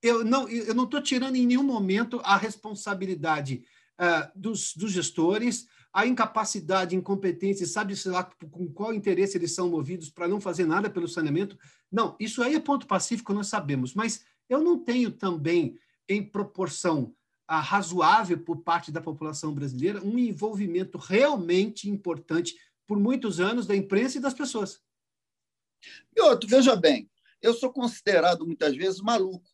Eu 0.03 0.25
não 0.25 0.49
eu 0.49 0.75
não 0.75 0.85
estou 0.85 1.01
tirando 1.01 1.37
em 1.37 1.47
nenhum 1.47 1.63
momento 1.63 2.21
a 2.25 2.37
responsabilidade 2.37 3.65
uh, 4.01 4.39
dos, 4.39 4.75
dos 4.75 4.93
gestores, 4.93 5.67
a 5.93 6.07
incapacidade, 6.07 6.97
incompetência, 6.97 7.67
sabe-se 7.67 8.09
lá 8.09 8.25
com 8.25 8.67
qual 8.73 8.95
interesse 8.95 9.37
eles 9.37 9.55
são 9.55 9.69
movidos 9.69 10.09
para 10.09 10.27
não 10.27 10.41
fazer 10.41 10.65
nada 10.65 10.89
pelo 10.89 11.07
saneamento. 11.07 11.59
Não, 11.91 12.17
isso 12.19 12.43
aí 12.43 12.55
é 12.55 12.61
ponto 12.61 12.87
pacífico, 12.87 13.35
nós 13.35 13.49
sabemos, 13.49 13.95
mas 13.95 14.25
eu 14.49 14.61
não 14.63 14.79
tenho 14.79 15.11
também, 15.11 15.79
em 16.09 16.23
proporção 16.23 17.15
a, 17.47 17.61
razoável 17.61 18.39
por 18.39 18.63
parte 18.63 18.91
da 18.91 19.01
população 19.01 19.55
brasileira, 19.55 20.03
um 20.03 20.19
envolvimento 20.19 20.97
realmente 20.97 21.89
importante 21.89 22.57
por 22.87 22.99
muitos 22.99 23.41
anos 23.41 23.67
da 23.67 23.77
imprensa 23.77 24.19
e 24.19 24.21
das 24.21 24.35
pessoas. 24.35 24.81
E 26.15 26.21
outro, 26.21 26.49
veja 26.49 26.77
bem, 26.77 27.11
eu 27.41 27.53
sou 27.55 27.73
considerado 27.73 28.47
muitas 28.47 28.77
vezes 28.77 29.01
maluco. 29.01 29.51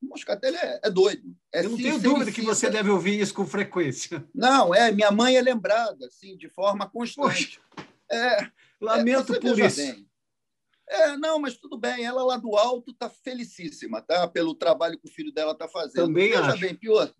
O 0.00 0.06
Moscatelli 0.06 0.56
é, 0.56 0.80
é 0.84 0.90
doido. 0.90 1.34
É 1.52 1.64
eu 1.64 1.70
não 1.70 1.76
tenho 1.76 2.00
dúvida 2.00 2.30
que 2.30 2.42
você 2.42 2.70
deve 2.70 2.90
ouvir 2.90 3.20
isso 3.20 3.34
com 3.34 3.46
frequência. 3.46 4.26
Não, 4.34 4.74
é. 4.74 4.92
Minha 4.92 5.10
mãe 5.10 5.36
é 5.36 5.40
lembrada, 5.40 6.06
assim, 6.06 6.36
de 6.36 6.48
forma 6.48 6.88
constante. 6.88 7.60
É, 8.10 8.50
Lamento 8.80 9.34
é, 9.34 9.40
por 9.40 9.58
isso. 9.58 9.80
Bem. 9.80 10.08
É, 10.86 11.16
não, 11.16 11.38
mas 11.38 11.56
tudo 11.56 11.78
bem. 11.78 12.04
Ela 12.04 12.22
lá 12.22 12.36
do 12.36 12.54
alto 12.54 12.90
está 12.90 13.08
felicíssima, 13.08 14.02
tá? 14.02 14.28
Pelo 14.28 14.54
trabalho 14.54 14.98
que 14.98 15.08
o 15.08 15.12
filho 15.12 15.32
dela 15.32 15.52
está 15.52 15.66
fazendo. 15.66 16.06
Também 16.06 16.30
veja 16.30 16.46
acho. 16.46 16.60
bem, 16.60 16.74
Piotr. 16.74 17.16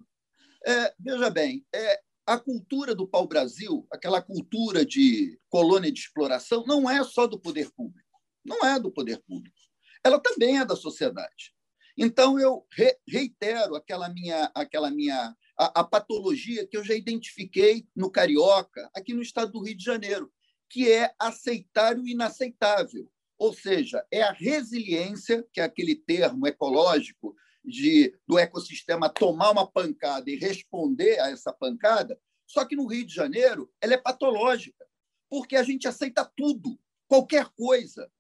É, 0.67 0.95
veja 0.99 1.31
bem, 1.31 1.65
é, 1.75 2.01
a 2.27 2.39
cultura 2.39 2.95
do 2.95 3.07
pau-brasil, 3.07 3.87
aquela 3.91 4.23
cultura 4.23 4.85
de 4.85 5.39
colônia 5.49 5.93
de 5.93 6.01
exploração, 6.01 6.65
não 6.67 6.89
é 6.89 7.03
só 7.05 7.27
do 7.27 7.39
poder 7.39 7.71
público. 7.73 8.09
Não 8.45 8.65
é 8.65 8.79
do 8.79 8.91
poder 8.91 9.23
público. 9.27 9.57
Ela 10.03 10.19
também 10.19 10.59
é 10.59 10.65
da 10.65 10.77
sociedade. 10.77 11.55
Então, 11.97 12.39
eu 12.39 12.67
re 12.73 12.97
reitero 13.09 13.77
aquela 13.77 14.09
minha, 14.09 14.51
aquela 14.55 14.91
minha 14.91 15.35
a, 15.57 15.81
a, 15.81 15.85
patologia 15.85 16.67
que 16.67 16.77
eu 16.77 16.83
já 16.83 16.95
identifiquei 16.95 17.87
no 17.95 18.11
Carioca, 18.11 18.91
aqui 18.95 19.15
no 19.15 19.23
estado 19.23 19.53
do 19.53 19.63
Rio 19.63 19.77
de 19.77 19.85
Janeiro, 19.85 20.31
que 20.69 20.91
é 20.91 21.15
aceitar 21.19 21.97
o 21.97 22.07
inaceitável. 22.07 23.09
Ou 23.39 23.53
seja, 23.53 24.05
é 24.11 24.23
a 24.23 24.33
resiliência, 24.33 25.47
que 25.53 25.61
é 25.61 25.65
aquele 25.65 25.95
termo 25.95 26.47
ecológico 26.47 27.35
de, 27.65 28.15
do 28.27 28.39
ecossistema 28.39 29.09
tomar 29.09 29.51
uma 29.51 29.71
pancada 29.71 30.31
e 30.31 30.37
responder 30.37 31.19
a 31.21 31.31
essa 31.31 31.53
pancada, 31.53 32.19
só 32.47 32.65
que 32.65 32.77
no 32.77 32.87
Rio 32.87 33.07
de 33.07 33.15
Janeiro 33.15 33.73
ela 33.81 33.95
é 33.95 33.99
patológica, 33.99 34.87
porque 35.31 35.57
a 35.57 35.63
gente 35.63 35.89
aceita 35.89 36.31
tudo, 36.37 36.79
qualquer 37.09 37.49
coisa. 37.57 38.11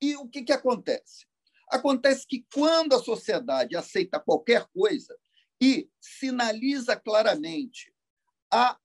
E 0.00 0.16
o 0.16 0.28
que, 0.28 0.42
que 0.42 0.52
acontece? 0.52 1.26
Acontece 1.68 2.26
que 2.26 2.44
quando 2.52 2.94
a 2.94 3.02
sociedade 3.02 3.76
aceita 3.76 4.20
qualquer 4.20 4.66
coisa 4.74 5.16
e 5.60 5.88
sinaliza 6.00 6.96
claramente 6.96 7.92
a, 8.52 8.78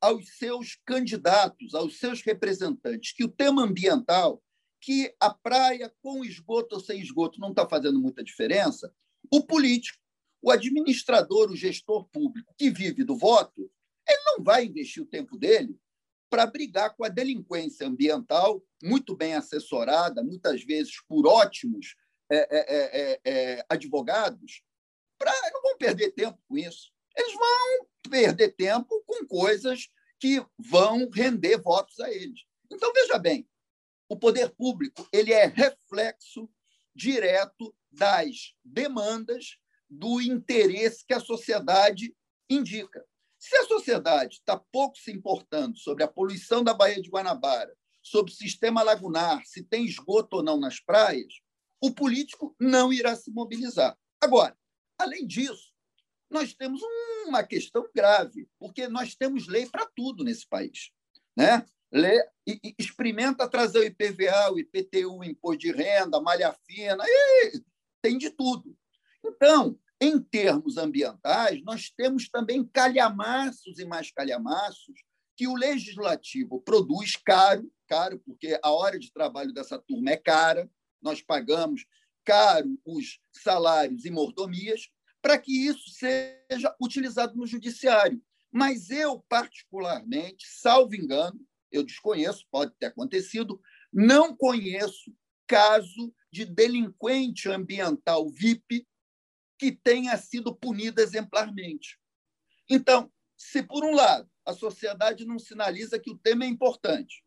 aos 0.00 0.36
seus 0.38 0.78
candidatos, 0.86 1.74
aos 1.74 1.98
seus 1.98 2.22
representantes, 2.22 3.12
que 3.12 3.24
o 3.24 3.30
tema 3.30 3.62
ambiental, 3.62 4.42
que 4.80 5.14
a 5.20 5.32
praia 5.32 5.92
com 6.02 6.24
esgoto 6.24 6.76
ou 6.76 6.80
sem 6.80 7.00
esgoto 7.00 7.40
não 7.40 7.50
está 7.50 7.68
fazendo 7.68 8.00
muita 8.00 8.22
diferença, 8.22 8.94
o 9.30 9.42
político, 9.42 9.98
o 10.42 10.50
administrador, 10.50 11.50
o 11.50 11.56
gestor 11.56 12.08
público 12.08 12.54
que 12.56 12.70
vive 12.70 13.04
do 13.04 13.16
voto, 13.16 13.70
ele 14.08 14.22
não 14.24 14.42
vai 14.42 14.64
investir 14.64 15.02
o 15.02 15.06
tempo 15.06 15.36
dele 15.36 15.78
para 16.30 16.46
brigar 16.46 16.94
com 16.96 17.04
a 17.04 17.08
delinquência 17.08 17.86
ambiental, 17.86 18.62
muito 18.82 19.16
bem 19.16 19.34
assessorada, 19.34 20.22
muitas 20.22 20.62
vezes 20.64 20.94
por 21.08 21.26
ótimos 21.26 21.96
é 22.32 22.36
é, 22.36 22.58
é, 22.60 23.00
é, 23.00 23.20
é, 23.24 23.66
advogados, 23.68 24.62
pra, 25.18 25.32
não 25.52 25.60
vão 25.62 25.76
perder 25.76 26.12
tempo 26.12 26.38
com 26.48 26.56
isso. 26.56 26.92
Eles 27.16 27.34
vão 27.34 27.88
perder 28.08 28.54
tempo 28.54 29.02
com 29.04 29.26
coisas 29.26 29.88
que 30.20 30.40
vão 30.56 31.08
render 31.10 31.60
votos 31.60 31.98
a 31.98 32.08
eles. 32.08 32.40
Então, 32.70 32.92
veja 32.92 33.18
bem, 33.18 33.48
o 34.08 34.16
poder 34.16 34.50
público 34.50 35.08
ele 35.12 35.32
é 35.32 35.46
reflexo 35.46 36.48
direto 37.00 37.74
das 37.90 38.54
demandas 38.62 39.56
do 39.88 40.20
interesse 40.20 41.04
que 41.06 41.14
a 41.14 41.20
sociedade 41.20 42.14
indica. 42.48 43.02
Se 43.38 43.56
a 43.56 43.64
sociedade 43.64 44.34
está 44.34 44.58
pouco 44.70 44.98
se 44.98 45.10
importando 45.10 45.78
sobre 45.78 46.04
a 46.04 46.08
poluição 46.08 46.62
da 46.62 46.74
Baía 46.74 47.00
de 47.00 47.08
Guanabara, 47.08 47.74
sobre 48.02 48.32
o 48.32 48.36
sistema 48.36 48.82
lagunar, 48.82 49.42
se 49.46 49.62
tem 49.62 49.86
esgoto 49.86 50.36
ou 50.36 50.42
não 50.42 50.60
nas 50.60 50.78
praias, 50.78 51.32
o 51.80 51.90
político 51.90 52.54
não 52.60 52.92
irá 52.92 53.16
se 53.16 53.30
mobilizar. 53.30 53.96
Agora, 54.20 54.54
além 54.98 55.26
disso, 55.26 55.72
nós 56.30 56.52
temos 56.52 56.82
uma 57.26 57.42
questão 57.42 57.88
grave, 57.94 58.46
porque 58.58 58.88
nós 58.88 59.14
temos 59.14 59.48
lei 59.48 59.66
para 59.66 59.86
tudo 59.86 60.22
nesse 60.22 60.46
país. 60.46 60.90
Né? 61.34 61.64
Lê, 61.92 62.22
e, 62.46 62.74
experimenta 62.78 63.48
trazer 63.48 63.80
o 63.80 63.84
IPVA, 63.84 64.52
o 64.52 64.58
IPTU, 64.58 65.18
o 65.18 65.24
imposto 65.24 65.58
de 65.58 65.72
renda, 65.72 66.20
malha 66.20 66.54
fina, 66.66 67.02
e 67.06 67.62
tem 68.02 68.16
de 68.16 68.30
tudo. 68.30 68.76
Então, 69.24 69.78
em 70.00 70.18
termos 70.18 70.76
ambientais, 70.76 71.62
nós 71.62 71.90
temos 71.90 72.28
também 72.28 72.64
calhamaços 72.64 73.78
e 73.78 73.84
mais 73.84 74.10
calhamaços 74.10 74.94
que 75.36 75.46
o 75.46 75.54
legislativo 75.54 76.60
produz 76.60 77.16
caro, 77.16 77.70
caro 77.86 78.18
porque 78.20 78.58
a 78.62 78.70
hora 78.70 78.98
de 78.98 79.12
trabalho 79.12 79.52
dessa 79.52 79.78
turma 79.78 80.10
é 80.10 80.16
cara, 80.16 80.70
nós 81.02 81.22
pagamos 81.22 81.86
caro 82.24 82.78
os 82.84 83.20
salários 83.32 84.04
e 84.04 84.10
mordomias, 84.10 84.88
para 85.22 85.38
que 85.38 85.66
isso 85.66 85.90
seja 85.90 86.74
utilizado 86.80 87.36
no 87.36 87.46
judiciário. 87.46 88.22
Mas 88.52 88.90
eu, 88.90 89.24
particularmente, 89.28 90.46
salvo 90.48 90.94
engano, 90.94 91.40
eu 91.70 91.82
desconheço, 91.82 92.46
pode 92.50 92.72
ter 92.78 92.86
acontecido, 92.86 93.60
não 93.92 94.36
conheço 94.36 95.14
caso 95.46 96.14
de 96.32 96.44
delinquente 96.44 97.48
ambiental 97.48 98.28
VIP 98.30 98.86
que 99.58 99.72
tenha 99.72 100.16
sido 100.16 100.54
punido 100.54 101.00
exemplarmente. 101.00 101.98
Então, 102.68 103.12
se 103.36 103.62
por 103.62 103.84
um 103.84 103.94
lado 103.94 104.30
a 104.44 104.52
sociedade 104.52 105.24
não 105.24 105.38
sinaliza 105.38 105.98
que 105.98 106.10
o 106.10 106.18
tema 106.18 106.44
é 106.44 106.48
importante. 106.48 107.24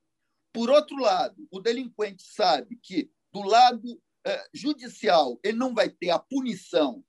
Por 0.52 0.70
outro 0.70 0.98
lado, 0.98 1.48
o 1.52 1.60
delinquente 1.60 2.24
sabe 2.24 2.78
que, 2.82 3.12
do 3.32 3.42
lado 3.42 4.02
eh, 4.26 4.48
judicial, 4.54 5.40
ele 5.44 5.58
não 5.58 5.74
vai 5.74 5.90
ter 5.90 6.12
a 6.12 6.20
punição 6.20 7.04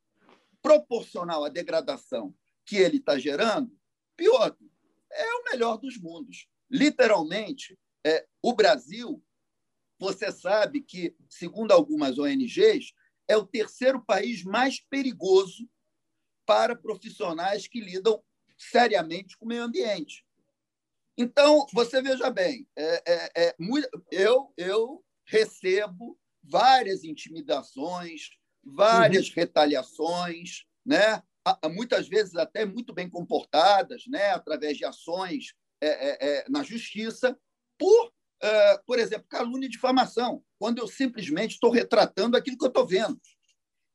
proporcional 0.63 1.45
à 1.45 1.49
degradação 1.49 2.35
que 2.65 2.77
ele 2.77 2.97
está 2.97 3.19
gerando. 3.19 3.77
Pior, 4.17 4.57
é 5.13 5.35
o 5.35 5.45
melhor 5.45 5.77
dos 5.77 5.99
mundos. 5.99 6.49
Literalmente, 6.75 7.79
é, 8.05 8.27
o 8.43 8.53
Brasil, 8.53 9.25
você 9.97 10.33
sabe 10.33 10.81
que, 10.81 11.15
segundo 11.29 11.71
algumas 11.71 12.19
ONGs, 12.19 12.93
é 13.29 13.37
o 13.37 13.47
terceiro 13.47 14.05
país 14.05 14.43
mais 14.43 14.81
perigoso 14.81 15.71
para 16.45 16.75
profissionais 16.75 17.69
que 17.69 17.81
lidam 17.81 18.21
seriamente 18.59 19.39
com 19.39 19.45
o 19.45 19.49
meio 19.49 19.63
ambiente. 19.63 20.27
Então, 21.17 21.65
você 21.73 22.03
veja 22.03 22.29
bem, 22.29 22.67
é, 22.75 23.03
é, 23.07 23.47
é 23.47 23.55
muito, 23.57 23.89
eu, 24.11 24.53
eu 24.57 25.05
recebo 25.25 26.19
várias 26.43 27.05
intimidações, 27.05 28.31
várias 28.65 29.29
uhum. 29.29 29.35
retaliações, 29.37 30.67
né? 30.85 31.23
muitas 31.73 32.09
vezes 32.09 32.35
até 32.35 32.65
muito 32.65 32.93
bem 32.93 33.09
comportadas, 33.09 34.09
né? 34.09 34.31
através 34.31 34.77
de 34.77 34.85
ações 34.85 35.55
é, 35.81 35.89
é, 35.89 36.19
é, 36.21 36.45
na 36.49 36.63
justiça, 36.63 37.39
por, 37.79 38.13
é, 38.43 38.79
por 38.87 38.99
exemplo, 38.99 39.27
calúnia 39.29 39.67
e 39.67 39.71
difamação, 39.71 40.45
quando 40.59 40.79
eu 40.79 40.89
simplesmente 40.89 41.53
estou 41.53 41.71
retratando 41.71 42.37
aquilo 42.37 42.57
que 42.57 42.65
eu 42.65 42.69
estou 42.69 42.87
vendo. 42.87 43.21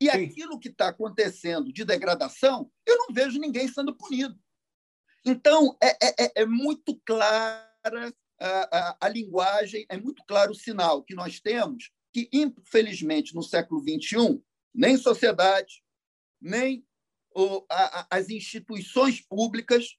E 0.01 0.09
Sim. 0.09 0.25
aquilo 0.25 0.59
que 0.59 0.69
está 0.69 0.89
acontecendo 0.89 1.73
de 1.73 1.83
degradação, 1.83 2.71
eu 2.85 2.97
não 2.97 3.07
vejo 3.13 3.39
ninguém 3.39 3.67
sendo 3.67 3.95
punido. 3.95 4.39
Então, 5.25 5.77
é, 5.81 6.23
é, 6.23 6.41
é, 6.41 6.45
muito 6.45 6.99
clara 7.05 7.67
a, 8.39 8.77
a, 8.77 8.97
a, 9.01 9.09
linguagem, 9.09 9.85
é 9.89 9.97
muito 9.97 10.23
claro 10.25 10.51
o 10.51 10.55
sinal 10.55 11.03
que 11.03 11.13
nós 11.13 11.41
temos 11.41 11.91
que, 12.13 12.29
infelizmente, 12.33 13.35
no 13.35 13.43
século 13.43 13.81
XXI, 13.81 14.41
nem 14.73 14.97
sociedade, 14.97 15.83
nem 16.41 16.85
as 18.09 18.29
instituições 18.29 19.21
públicas 19.21 19.97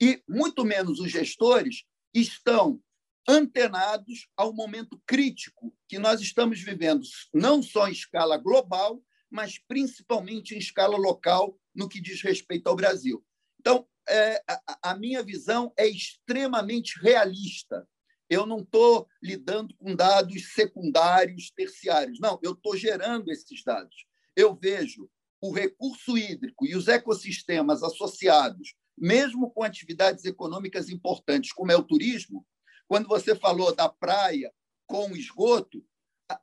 e, 0.00 0.22
muito 0.28 0.64
menos, 0.64 0.98
os 0.98 1.10
gestores 1.10 1.84
estão 2.14 2.80
antenados 3.28 4.28
ao 4.36 4.52
momento 4.52 5.00
crítico 5.06 5.74
que 5.88 5.98
nós 5.98 6.20
estamos 6.20 6.60
vivendo, 6.60 7.02
não 7.32 7.62
só 7.62 7.86
em 7.86 7.92
escala 7.92 8.36
global, 8.38 9.02
mas 9.30 9.58
principalmente 9.58 10.54
em 10.54 10.58
escala 10.58 10.96
local, 10.96 11.56
no 11.74 11.88
que 11.88 12.00
diz 12.00 12.22
respeito 12.22 12.66
ao 12.66 12.74
Brasil. 12.74 13.24
Então, 13.60 13.86
é, 14.08 14.42
a, 14.48 14.90
a 14.90 14.96
minha 14.96 15.22
visão 15.22 15.72
é 15.76 15.86
extremamente 15.86 16.98
realista. 17.00 17.86
Eu 18.28 18.46
não 18.46 18.60
estou 18.60 19.06
lidando 19.22 19.74
com 19.76 19.94
dados 19.94 20.52
secundários, 20.54 21.50
terciários. 21.50 22.18
Não, 22.20 22.38
eu 22.42 22.52
estou 22.52 22.76
gerando 22.76 23.30
esses 23.30 23.62
dados. 23.62 24.06
Eu 24.34 24.54
vejo 24.54 25.08
o 25.40 25.52
recurso 25.52 26.18
hídrico 26.18 26.66
e 26.66 26.74
os 26.74 26.88
ecossistemas 26.88 27.82
associados, 27.82 28.74
mesmo 29.00 29.50
com 29.50 29.62
atividades 29.62 30.24
econômicas 30.26 30.90
importantes, 30.90 31.52
como 31.52 31.72
é 31.72 31.76
o 31.76 31.82
turismo, 31.82 32.46
quando 32.86 33.08
você 33.08 33.34
falou 33.34 33.74
da 33.74 33.88
praia 33.88 34.52
com 34.86 35.16
esgoto, 35.16 35.82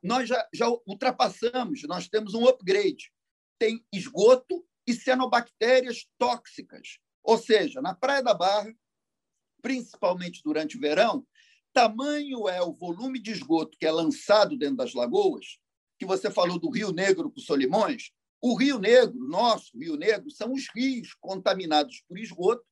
nós 0.02 0.28
já, 0.28 0.48
já 0.52 0.68
ultrapassamos, 0.86 1.82
nós 1.84 2.08
temos 2.08 2.34
um 2.34 2.46
upgrade. 2.46 3.12
Tem 3.58 3.84
esgoto 3.92 4.66
e 4.86 4.92
cianobactérias 4.92 6.06
tóxicas. 6.18 6.98
Ou 7.22 7.38
seja, 7.38 7.80
na 7.80 7.94
Praia 7.94 8.22
da 8.22 8.34
Barra, 8.34 8.74
principalmente 9.62 10.42
durante 10.42 10.76
o 10.76 10.80
verão, 10.80 11.26
tamanho 11.72 12.48
é 12.48 12.62
o 12.62 12.72
volume 12.72 13.20
de 13.20 13.30
esgoto 13.30 13.76
que 13.78 13.86
é 13.86 13.92
lançado 13.92 14.56
dentro 14.56 14.76
das 14.76 14.94
lagoas, 14.94 15.58
que 15.98 16.06
você 16.06 16.30
falou 16.30 16.58
do 16.58 16.70
Rio 16.70 16.92
Negro 16.92 17.30
com 17.30 17.40
Solimões, 17.40 18.10
o 18.40 18.56
Rio 18.56 18.78
Negro, 18.78 19.18
nosso 19.28 19.76
Rio 19.76 19.96
Negro, 19.96 20.30
são 20.30 20.52
os 20.52 20.68
rios 20.74 21.14
contaminados 21.20 22.02
por 22.08 22.18
esgoto 22.18 22.64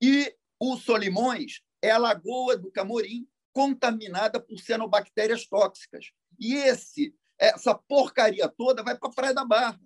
e 0.00 0.34
o 0.58 0.76
Solimões 0.76 1.62
é 1.80 1.90
a 1.90 1.98
lagoa 1.98 2.56
do 2.56 2.70
Camorim 2.70 3.26
contaminada 3.52 4.40
por 4.40 4.58
cianobactérias 4.58 5.46
tóxicas. 5.46 6.06
E 6.38 6.54
esse, 6.54 7.14
essa 7.38 7.74
porcaria 7.74 8.48
toda 8.48 8.82
vai 8.82 8.98
para 8.98 9.08
a 9.08 9.12
Praia 9.12 9.34
da 9.34 9.44
Barra. 9.44 9.80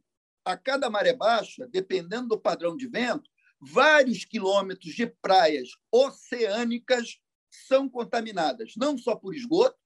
A 0.44 0.56
cada 0.56 0.88
maré 0.88 1.12
baixa, 1.12 1.68
dependendo 1.68 2.28
do 2.28 2.40
padrão 2.40 2.76
de 2.76 2.88
vento, 2.88 3.28
vários 3.60 4.24
quilômetros 4.24 4.94
de 4.94 5.06
praias 5.06 5.68
oceânicas 5.92 7.18
são 7.50 7.88
contaminadas, 7.88 8.72
não 8.76 8.96
só 8.96 9.14
por 9.14 9.34
esgoto, 9.34 9.76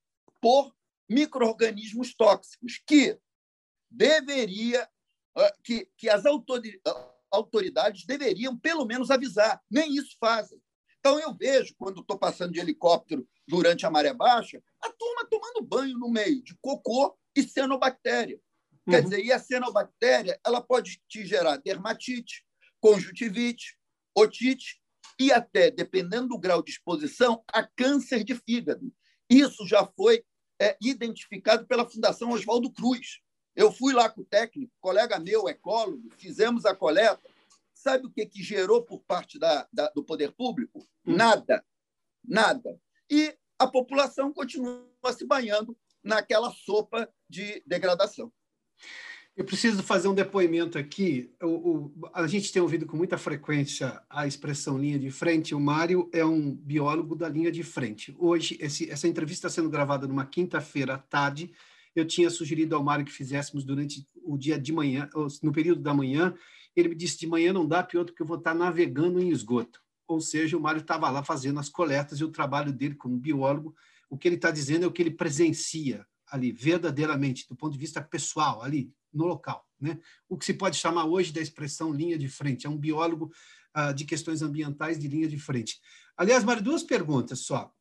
por 0.41 0.73
micro-organismos 1.09 2.15
tóxicos, 2.15 2.81
que 2.87 3.19
deveria 3.91 4.89
que, 5.65 5.89
que 5.97 6.09
as 6.09 6.25
autoridades 7.31 8.05
deveriam, 8.07 8.59
pelo 8.59 8.85
menos, 8.85 9.11
avisar. 9.11 9.61
Nem 9.71 9.95
isso 9.95 10.17
fazem. 10.21 10.61
Então, 11.01 11.19
eu 11.19 11.35
vejo, 11.35 11.75
quando 11.77 12.01
estou 12.01 12.19
passando 12.19 12.53
de 12.53 12.61
helicóptero 12.61 13.27
durante 13.49 13.85
a 13.85 13.91
maré 13.91 14.15
baixa, 14.15 14.63
a 14.81 14.91
turma 14.91 15.27
tomando 15.29 15.67
banho 15.67 15.99
no 15.99 16.09
meio 16.09 16.43
de 16.43 16.57
cocô 16.61 17.19
e 17.37 17.43
cianobactéria. 17.43 18.41
Quer 18.89 18.99
uhum. 18.99 19.05
dizer, 19.09 19.25
e 19.25 19.33
a 19.33 19.39
cianobactéria 19.39 20.39
ela 20.45 20.61
pode 20.61 21.01
te 21.09 21.25
gerar 21.25 21.57
dermatite, 21.57 22.45
conjuntivite, 22.81 23.77
otite 24.15 24.81
e 25.19 25.33
até, 25.33 25.71
dependendo 25.71 26.29
do 26.29 26.39
grau 26.39 26.63
de 26.63 26.71
exposição, 26.71 27.43
a 27.53 27.63
câncer 27.63 28.25
de 28.25 28.35
fígado. 28.35 28.93
Isso 29.31 29.67
já 29.67 29.87
foi 29.97 30.25
é, 30.61 30.77
identificado 30.81 31.67
pela 31.67 31.89
Fundação 31.89 32.31
Oswaldo 32.31 32.73
Cruz. 32.73 33.21
Eu 33.55 33.71
fui 33.71 33.93
lá 33.93 34.09
com 34.09 34.23
o 34.23 34.25
técnico, 34.25 34.73
colega 34.81 35.19
meu, 35.19 35.49
ecólogo, 35.49 36.09
fizemos 36.17 36.65
a 36.65 36.75
coleta. 36.75 37.31
Sabe 37.75 38.07
o 38.07 38.11
que, 38.11 38.25
que 38.27 38.43
gerou 38.43 38.83
por 38.83 39.01
parte 39.01 39.39
da, 39.39 39.69
da 39.73 39.89
do 39.91 40.05
poder 40.05 40.33
público? 40.33 40.87
Hum. 41.07 41.17
Nada. 41.17 41.65
Nada. 42.25 42.81
E 43.11 43.37
a 43.59 43.67
população 43.67 44.33
continua 44.33 44.87
se 45.13 45.27
banhando 45.27 45.77
naquela 46.03 46.51
sopa 46.51 47.09
de 47.29 47.63
degradação. 47.67 48.33
Eu 49.35 49.47
preciso 49.47 49.83
fazer 49.83 50.09
um 50.09 50.15
depoimento 50.15 50.77
aqui. 50.77 51.33
O, 51.43 51.47
o, 51.47 52.11
a 52.13 52.27
gente 52.27 52.53
tem 52.53 52.61
ouvido 52.61 52.85
com 52.85 52.97
muita 52.97 53.17
frequência 53.17 54.03
a 54.11 54.27
expressão 54.27 54.79
linha 54.79 54.99
de 54.99 55.11
frente. 55.11 55.55
O 55.55 55.61
Mário 55.61 56.11
é 56.13 56.25
um 56.25 56.55
biólogo 56.55 57.17
da 57.17 57.31
linha 57.31 57.51
de 57.51 57.63
frente. 57.63 58.15
Hoje, 58.19 58.59
esse, 58.61 58.91
essa 58.91 59.09
entrevista 59.09 59.47
está 59.47 59.61
sendo 59.61 59.71
gravada 59.71 60.07
numa 60.07 60.27
quinta-feira 60.27 60.95
à 60.95 60.99
tarde. 60.99 61.51
Eu 61.95 62.07
tinha 62.07 62.31
sugerido 62.31 62.75
ao 62.75 62.83
Mário 62.83 63.05
que 63.05 63.13
fizéssemos 63.13 63.65
durante 63.65 64.07
o 64.25 64.37
dia 64.37 64.59
de 64.59 64.73
manhã, 64.73 65.09
no 65.43 65.53
período 65.53 65.83
da 65.83 65.93
manhã. 65.93 66.35
Ele 66.75 66.89
me 66.89 66.95
disse: 66.95 67.19
de 67.19 67.27
manhã 67.27 67.53
não 67.53 67.67
dá, 67.67 67.83
pior, 67.83 68.05
porque 68.05 68.23
eu 68.23 68.27
vou 68.27 68.39
estar 68.39 68.55
navegando 68.55 69.21
em 69.21 69.31
esgoto. 69.31 69.81
Ou 70.07 70.21
seja, 70.21 70.57
o 70.57 70.61
Mário 70.61 70.81
estava 70.81 71.09
lá 71.11 71.23
fazendo 71.23 71.61
as 71.61 71.69
coletas 71.69 72.21
e 72.21 72.25
o 72.25 72.31
trabalho 72.31 72.73
dele 72.73 72.95
como 72.95 73.17
biólogo. 73.17 73.75
O 74.11 74.19
que 74.19 74.29
ele 74.29 74.37
está 74.37 74.51
dizendo 74.51 74.85
é 74.85 74.87
o 74.87 74.93
que 74.93 75.03
ele 75.03 75.11
presencia 75.11 76.07
ali, 76.31 76.51
verdadeiramente, 76.51 77.47
do 77.49 77.55
ponto 77.55 77.73
de 77.73 77.79
vista 77.79 78.01
pessoal, 78.01 78.63
ali, 78.63 78.93
no 79.13 79.27
local. 79.27 79.67
Né? 79.79 79.99
O 80.29 80.39
que 80.39 80.45
se 80.45 80.55
pode 80.55 80.77
chamar 80.77 81.05
hoje 81.05 81.33
da 81.33 81.41
expressão 81.41 81.93
linha 81.93 82.19
de 82.19 82.29
frente, 82.29 82.67
é 82.67 82.71
um 82.71 82.77
biólogo 82.77 83.31
ah, 83.75 83.93
de 83.93 84.05
questões 84.05 84.41
ambientais 84.41 84.99
de 84.99 85.09
linha 85.09 85.29
de 85.29 85.39
frente. 85.39 85.81
Aliás, 86.17 86.45
Mário, 86.45 86.63
duas 86.63 86.83
perguntas 86.83 87.41
só. 87.41 87.73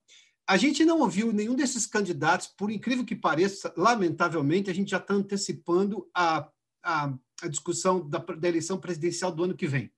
A 0.52 0.58
gente 0.58 0.84
não 0.84 1.00
ouviu 1.00 1.32
nenhum 1.32 1.56
desses 1.56 1.86
candidatos, 1.86 2.48
por 2.48 2.70
incrível 2.70 3.06
que 3.06 3.16
pareça, 3.16 3.74
lamentavelmente, 3.78 4.70
a 4.70 4.74
gente 4.74 4.92
já 4.92 4.98
está 4.98 5.14
antecipando 5.14 6.10
a, 6.14 6.46
a, 6.84 7.14
a 7.42 7.48
discussão 7.48 8.06
da, 8.06 8.18
da, 8.18 8.50
eleição 8.50 8.78
presidencial 8.78 9.32
do 9.32 9.46
ano 9.46 9.56
que 9.56 9.66
vem. 9.66 9.94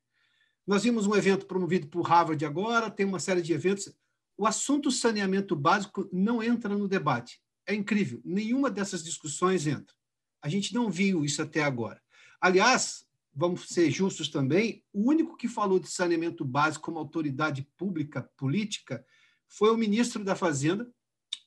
Nós 0.68 0.84
vimos 0.84 1.08
um 1.08 1.16
evento 1.16 1.48
promovido 1.48 1.88
por 1.88 2.04
Harvard 2.04 2.46
agora, 2.46 2.92
tem 2.92 3.04
uma 3.04 3.20
série 3.20 3.42
de 3.42 3.52
eventos. 3.52 3.92
O 4.38 4.46
assunto 4.46 4.92
saneamento 4.92 5.56
básico 5.56 6.08
não 6.14 6.44
entra 6.44 6.78
no 6.78 6.88
debate. 6.88 7.42
É 7.66 7.74
incrível, 7.74 8.22
nenhuma 8.24 8.70
dessas 8.70 9.04
discussões 9.04 9.66
entra. 9.66 9.96
A 10.40 10.50
gente 10.50 10.72
não 10.72 10.88
viu 10.88 11.26
isso 11.26 11.42
até 11.42 11.64
agora. 11.64 12.00
Aliás, 12.40 13.08
vamos 13.34 13.70
ser 13.70 13.90
justos 13.90 14.30
também, 14.30 14.84
o 14.94 15.10
único 15.10 15.36
que 15.36 15.48
falou 15.48 15.80
de 15.80 15.90
saneamento 15.90 16.46
básico 16.46 16.86
como 16.86 17.00
autoridade 17.00 17.68
pública 17.76 18.30
política 18.38 19.04
foi 19.50 19.72
o 19.72 19.78
ministro 19.78 20.24
da 20.24 20.36
Fazenda, 20.36 20.88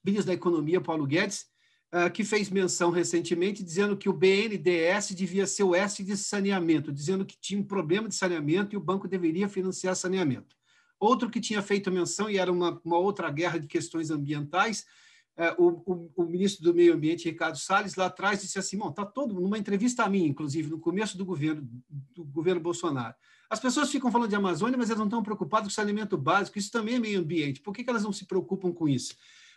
ministro 0.04 0.28
da 0.28 0.34
Economia, 0.34 0.80
Paulo 0.80 1.06
Guedes, 1.06 1.46
ah, 1.92 2.10
que 2.10 2.24
fez 2.24 2.50
menção 2.50 2.90
recentemente 2.90 3.62
dizendo 3.62 3.96
que 3.96 4.08
o 4.08 4.12
BNDES 4.12 5.14
devia 5.14 5.46
ser 5.46 5.62
o 5.62 5.74
S 5.74 6.02
de 6.02 6.16
saneamento, 6.16 6.92
dizendo 6.92 7.24
que 7.24 7.38
tinha 7.40 7.60
um 7.60 7.64
problema 7.64 8.08
de 8.08 8.14
saneamento 8.14 8.74
e 8.74 8.76
o 8.76 8.80
banco 8.80 9.06
deveria 9.06 9.48
financiar 9.48 9.94
saneamento. 9.94 10.56
Outro 10.98 11.30
que 11.30 11.40
tinha 11.40 11.62
feito 11.62 11.90
menção, 11.90 12.28
e 12.28 12.38
era 12.38 12.50
uma, 12.50 12.80
uma 12.84 12.98
outra 12.98 13.30
guerra 13.30 13.58
de 13.58 13.66
questões 13.66 14.10
ambientais, 14.10 14.84
é, 15.36 15.54
o, 15.58 15.82
o, 15.86 16.12
o, 16.16 16.24
ministro 16.24 16.64
do 16.64 16.74
Meio 16.74 16.94
Ambiente, 16.94 17.28
Ricardo 17.28 17.58
Salles, 17.58 17.94
lá 17.94 18.06
atrás 18.06 18.40
disse 18.40 18.58
assim, 18.58 18.78
está 18.88 19.04
todo, 19.04 19.34
numa 19.34 19.58
entrevista 19.58 20.02
a 20.02 20.08
mim, 20.08 20.24
inclusive, 20.24 20.70
no 20.70 20.80
começo 20.80 21.16
do 21.16 21.24
governo, 21.24 21.68
do 22.14 22.24
governo 22.24 22.60
Bolsonaro, 22.60 23.14
As 23.48 23.60
pessoas 23.60 23.90
ficam 23.90 24.10
falando 24.10 24.28
de 24.28 24.34
Amazônia, 24.34 24.76
mas 24.76 24.88
elas 24.88 24.98
não 24.98 25.06
estão 25.06 25.22
preocupadas 25.22 25.66
com 25.66 25.70
o 25.70 25.74
saneamento 25.74 26.16
básico. 26.16 26.58
Isso 26.58 26.70
também 26.70 26.96
é 26.96 26.98
meio 26.98 27.20
ambiente. 27.20 27.60
Por 27.60 27.72
que, 27.72 27.84
que 27.84 27.90
elas 27.90 28.02
não 28.02 28.12
se 28.12 28.26
preocupam 28.26 28.72
com 28.72 28.88
isso? 28.88 29.16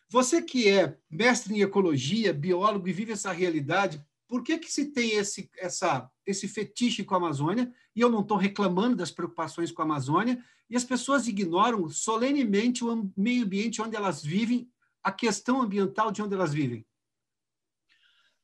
Você 0.09 0.41
que 0.41 0.69
é 0.69 0.97
mestre 1.09 1.53
em 1.53 1.61
ecologia, 1.61 2.33
biólogo 2.33 2.87
e 2.87 2.93
vive 2.93 3.11
essa 3.13 3.31
realidade, 3.31 4.03
por 4.27 4.43
que, 4.43 4.59
que 4.59 4.71
se 4.71 4.85
tem 4.85 5.13
esse, 5.13 5.49
essa, 5.57 6.09
esse 6.25 6.47
fetiche 6.47 7.03
com 7.03 7.15
a 7.15 7.17
Amazônia? 7.17 7.73
E 7.95 8.01
eu 8.01 8.09
não 8.09 8.21
estou 8.21 8.37
reclamando 8.37 8.95
das 8.95 9.11
preocupações 9.11 9.71
com 9.71 9.81
a 9.81 9.85
Amazônia, 9.85 10.43
e 10.69 10.75
as 10.75 10.83
pessoas 10.83 11.27
ignoram 11.27 11.89
solenemente 11.89 12.83
o 12.83 13.11
meio 13.17 13.43
ambiente 13.43 13.81
onde 13.81 13.95
elas 13.95 14.23
vivem, 14.23 14.71
a 15.03 15.11
questão 15.11 15.61
ambiental 15.61 16.11
de 16.11 16.21
onde 16.21 16.35
elas 16.35 16.53
vivem. 16.53 16.85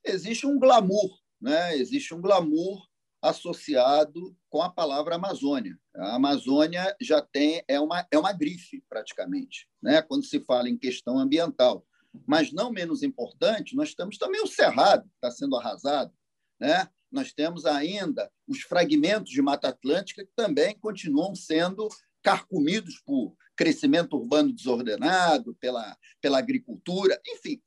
Existe 0.03 0.47
um 0.47 0.57
glamour, 0.57 1.19
né? 1.39 1.77
existe 1.77 2.13
um 2.13 2.21
glamour 2.21 2.87
associado 3.29 4.35
com 4.49 4.61
a 4.61 4.69
palavra 4.69 5.15
Amazônia. 5.15 5.77
A 5.95 6.15
Amazônia 6.15 6.95
já 7.01 7.21
tem 7.21 7.63
é 7.67 7.79
uma 7.79 8.05
é 8.11 8.17
uma 8.17 8.31
grife 8.31 8.83
praticamente, 8.87 9.67
né? 9.81 10.01
Quando 10.01 10.25
se 10.25 10.39
fala 10.41 10.69
em 10.69 10.77
questão 10.77 11.17
ambiental, 11.17 11.85
mas 12.27 12.51
não 12.53 12.71
menos 12.71 13.03
importante, 13.03 13.75
nós 13.75 13.93
temos 13.93 14.17
também 14.17 14.41
o 14.41 14.47
cerrado 14.47 15.03
que 15.03 15.15
está 15.15 15.31
sendo 15.31 15.55
arrasado, 15.55 16.13
né? 16.59 16.87
Nós 17.11 17.33
temos 17.33 17.65
ainda 17.65 18.31
os 18.47 18.61
fragmentos 18.61 19.31
de 19.31 19.41
Mata 19.41 19.69
Atlântica 19.69 20.25
que 20.25 20.31
também 20.35 20.77
continuam 20.77 21.33
sendo 21.35 21.87
carcomidos 22.21 23.01
por 23.05 23.35
crescimento 23.55 24.17
urbano 24.17 24.51
desordenado, 24.51 25.55
pela, 25.55 25.97
pela 26.19 26.37
agricultura, 26.37 27.19
enfim, 27.25 27.61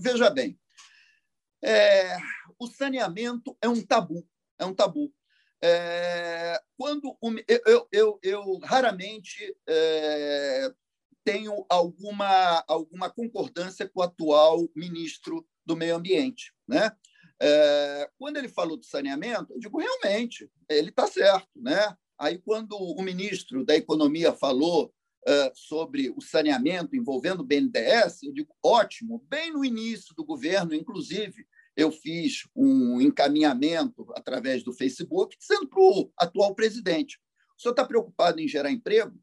veja 0.00 0.30
bem, 0.30 0.58
é, 1.62 2.16
o 2.58 2.66
saneamento 2.66 3.56
é 3.60 3.68
um 3.68 3.82
tabu 3.84 4.26
é 4.58 4.64
um 4.64 4.74
tabu. 4.74 5.12
É, 5.62 6.60
quando 6.76 7.16
eu, 7.66 7.88
eu, 7.90 8.18
eu 8.22 8.58
raramente 8.58 9.56
é, 9.66 10.70
tenho 11.24 11.64
alguma, 11.70 12.62
alguma 12.68 13.08
concordância 13.08 13.88
com 13.88 14.00
o 14.00 14.02
atual 14.02 14.68
ministro 14.76 15.46
do 15.64 15.74
Meio 15.74 15.96
Ambiente. 15.96 16.52
Né? 16.68 16.94
É, 17.40 18.10
quando 18.18 18.36
ele 18.36 18.48
falou 18.48 18.76
do 18.76 18.84
saneamento, 18.84 19.52
eu 19.54 19.58
digo, 19.58 19.78
realmente, 19.78 20.50
ele 20.68 20.90
está 20.90 21.06
certo. 21.06 21.48
Né? 21.56 21.96
Aí, 22.18 22.38
quando 22.38 22.76
o 22.76 23.02
ministro 23.02 23.64
da 23.64 23.74
Economia 23.74 24.32
falou 24.32 24.92
uh, 25.26 25.50
sobre 25.54 26.10
o 26.10 26.20
saneamento 26.20 26.94
envolvendo 26.94 27.40
o 27.40 27.44
BNDES, 27.44 28.22
eu 28.22 28.32
digo, 28.32 28.54
ótimo, 28.62 29.24
bem 29.28 29.52
no 29.52 29.64
início 29.64 30.14
do 30.14 30.24
governo, 30.24 30.74
inclusive, 30.74 31.46
eu 31.76 31.90
fiz 31.90 32.48
um 32.54 33.00
encaminhamento 33.00 34.06
através 34.16 34.62
do 34.62 34.72
Facebook, 34.72 35.36
dizendo 35.38 35.68
para 35.68 35.80
o 35.80 36.12
atual 36.16 36.54
presidente: 36.54 37.18
o 37.56 37.60
senhor 37.60 37.72
está 37.72 37.84
preocupado 37.84 38.40
em 38.40 38.48
gerar 38.48 38.70
emprego? 38.70 39.18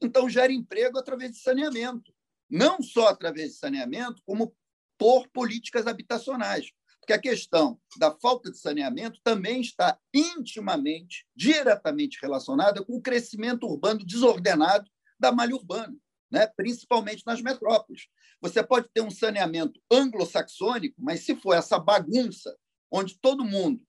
Então, 0.00 0.28
gere 0.28 0.54
emprego 0.54 0.98
através 0.98 1.32
de 1.32 1.38
saneamento. 1.38 2.12
Não 2.48 2.80
só 2.80 3.08
através 3.08 3.52
de 3.52 3.58
saneamento, 3.58 4.22
como 4.24 4.54
por 4.96 5.28
políticas 5.28 5.86
habitacionais. 5.86 6.70
Porque 7.00 7.12
a 7.12 7.18
questão 7.18 7.80
da 7.96 8.10
falta 8.10 8.50
de 8.50 8.58
saneamento 8.58 9.20
também 9.22 9.60
está 9.60 9.98
intimamente, 10.12 11.26
diretamente 11.34 12.18
relacionada 12.20 12.84
com 12.84 12.96
o 12.96 13.02
crescimento 13.02 13.66
urbano 13.66 14.04
desordenado 14.04 14.88
da 15.18 15.32
malha 15.32 15.54
urbana 15.54 15.96
né? 16.30 16.46
principalmente 16.56 17.22
nas 17.26 17.40
metrópoles. 17.40 18.06
Você 18.40 18.62
pode 18.62 18.88
ter 18.92 19.00
um 19.00 19.10
saneamento 19.10 19.80
anglo-saxônico, 19.90 20.96
mas 20.98 21.24
se 21.24 21.34
for 21.36 21.54
essa 21.54 21.78
bagunça, 21.78 22.56
onde 22.90 23.18
todo 23.18 23.44
mundo 23.44 23.82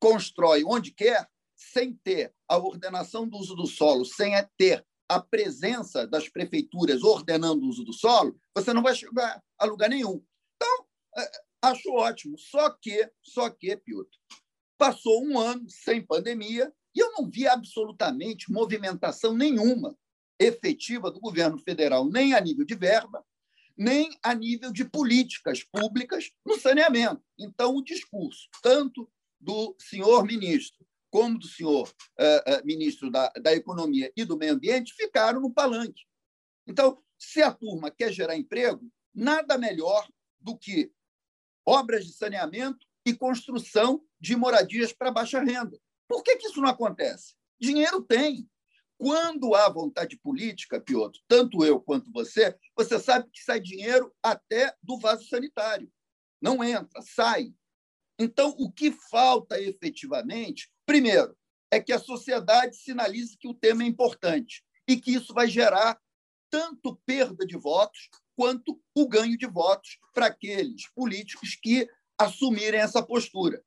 constrói 0.00 0.64
onde 0.64 0.92
quer, 0.92 1.28
sem 1.56 1.94
ter 1.94 2.34
a 2.48 2.58
ordenação 2.58 3.28
do 3.28 3.36
uso 3.36 3.54
do 3.54 3.66
solo, 3.66 4.04
sem 4.04 4.32
ter 4.56 4.84
a 5.08 5.20
presença 5.20 6.06
das 6.06 6.28
prefeituras 6.28 7.02
ordenando 7.02 7.64
o 7.64 7.68
uso 7.68 7.84
do 7.84 7.92
solo, 7.92 8.36
você 8.54 8.72
não 8.72 8.82
vai 8.82 8.94
chegar 8.94 9.42
a 9.58 9.64
lugar 9.64 9.88
nenhum. 9.88 10.24
Então, 10.56 10.86
é, 11.18 11.30
acho 11.62 11.92
ótimo. 11.92 12.38
Só 12.38 12.70
que, 12.70 13.10
só 13.22 13.50
que, 13.50 13.76
Piotr, 13.76 14.16
passou 14.78 15.24
um 15.24 15.38
ano 15.38 15.68
sem 15.68 16.04
pandemia 16.04 16.72
e 16.94 17.00
eu 17.00 17.12
não 17.12 17.30
vi 17.30 17.46
absolutamente 17.46 18.50
movimentação 18.50 19.34
nenhuma 19.34 19.96
efetiva 20.42 21.10
do 21.10 21.20
governo 21.20 21.58
federal, 21.58 22.08
nem 22.08 22.34
a 22.34 22.40
nível 22.40 22.64
de 22.64 22.74
verba, 22.74 23.24
nem 23.76 24.10
a 24.22 24.34
nível 24.34 24.72
de 24.72 24.84
políticas 24.84 25.62
públicas 25.64 26.30
no 26.44 26.58
saneamento. 26.58 27.22
Então, 27.38 27.76
o 27.76 27.84
discurso, 27.84 28.48
tanto 28.62 29.10
do 29.40 29.74
senhor 29.78 30.24
ministro 30.24 30.86
como 31.10 31.38
do 31.38 31.46
senhor 31.46 31.86
uh, 31.88 32.62
uh, 32.62 32.64
ministro 32.64 33.10
da, 33.10 33.30
da 33.38 33.52
Economia 33.52 34.10
e 34.16 34.24
do 34.24 34.38
Meio 34.38 34.54
Ambiente, 34.54 34.94
ficaram 34.94 35.42
no 35.42 35.52
palanque. 35.52 36.02
Então, 36.66 37.02
se 37.18 37.42
a 37.42 37.52
turma 37.52 37.90
quer 37.90 38.10
gerar 38.10 38.34
emprego, 38.34 38.90
nada 39.14 39.58
melhor 39.58 40.08
do 40.40 40.56
que 40.56 40.90
obras 41.66 42.06
de 42.06 42.14
saneamento 42.14 42.86
e 43.04 43.14
construção 43.14 44.02
de 44.18 44.34
moradias 44.34 44.92
para 44.92 45.10
baixa 45.10 45.40
renda. 45.40 45.78
Por 46.08 46.22
que, 46.22 46.36
que 46.36 46.46
isso 46.46 46.60
não 46.62 46.70
acontece? 46.70 47.34
Dinheiro 47.60 48.02
tem. 48.02 48.48
Quando 49.02 49.56
há 49.56 49.68
vontade 49.68 50.16
política, 50.16 50.80
Piotr, 50.80 51.18
tanto 51.26 51.64
eu 51.64 51.80
quanto 51.80 52.08
você, 52.12 52.56
você 52.76 53.00
sabe 53.00 53.28
que 53.32 53.42
sai 53.42 53.58
dinheiro 53.58 54.14
até 54.22 54.72
do 54.80 54.96
vaso 54.96 55.26
sanitário. 55.26 55.90
Não 56.40 56.62
entra, 56.62 57.02
sai. 57.02 57.52
Então, 58.16 58.54
o 58.56 58.70
que 58.70 58.92
falta 58.92 59.60
efetivamente, 59.60 60.70
primeiro, 60.86 61.36
é 61.68 61.80
que 61.80 61.92
a 61.92 61.98
sociedade 61.98 62.76
sinalize 62.76 63.36
que 63.36 63.48
o 63.48 63.54
tema 63.54 63.82
é 63.82 63.86
importante 63.86 64.62
e 64.86 64.96
que 64.96 65.10
isso 65.10 65.34
vai 65.34 65.48
gerar 65.48 66.00
tanto 66.48 66.94
perda 67.04 67.44
de 67.44 67.56
votos 67.56 68.08
quanto 68.36 68.80
o 68.94 69.08
ganho 69.08 69.36
de 69.36 69.48
votos 69.48 69.98
para 70.14 70.26
aqueles 70.26 70.88
políticos 70.94 71.58
que 71.60 71.88
assumirem 72.16 72.78
essa 72.78 73.04
postura. 73.04 73.64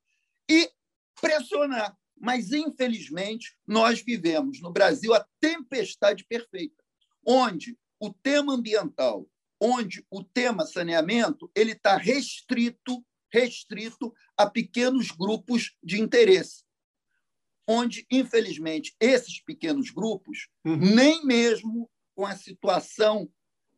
E 0.50 0.72
pressionar 1.20 1.94
mas, 2.18 2.52
infelizmente, 2.52 3.56
nós 3.66 4.00
vivemos 4.00 4.60
no 4.60 4.72
Brasil 4.72 5.14
a 5.14 5.26
tempestade 5.40 6.24
perfeita, 6.24 6.82
onde 7.26 7.78
o 8.00 8.12
tema 8.12 8.54
ambiental, 8.54 9.26
onde 9.60 10.04
o 10.10 10.22
tema 10.22 10.66
saneamento, 10.66 11.50
ele 11.54 11.72
está 11.72 11.96
restrito, 11.96 13.04
restrito 13.32 14.14
a 14.36 14.48
pequenos 14.48 15.10
grupos 15.10 15.76
de 15.82 16.00
interesse, 16.00 16.64
onde, 17.68 18.06
infelizmente, 18.10 18.94
esses 19.00 19.42
pequenos 19.42 19.90
grupos, 19.90 20.48
uhum. 20.64 20.76
nem 20.76 21.24
mesmo 21.24 21.90
com 22.14 22.24
a 22.24 22.36
situação 22.36 23.30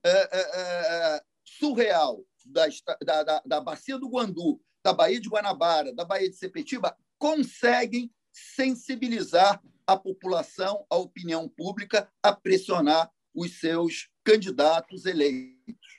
é, 0.04 0.10
é, 0.10 1.16
é, 1.16 1.22
surreal 1.44 2.24
da, 2.44 2.66
da, 3.02 3.22
da, 3.22 3.42
da 3.44 3.60
Bacia 3.60 3.98
do 3.98 4.08
Guandu, 4.08 4.60
da 4.82 4.92
Baía 4.92 5.20
de 5.20 5.28
Guanabara, 5.28 5.92
da 5.94 6.04
Baía 6.04 6.28
de 6.28 6.36
Sepetiba, 6.36 6.96
conseguem 7.18 8.12
sensibilizar 8.32 9.62
a 9.86 9.96
população, 9.96 10.84
a 10.90 10.96
opinião 10.96 11.48
pública, 11.48 12.08
a 12.22 12.32
pressionar 12.32 13.10
os 13.34 13.58
seus 13.58 14.08
candidatos 14.22 15.06
eleitos. 15.06 15.98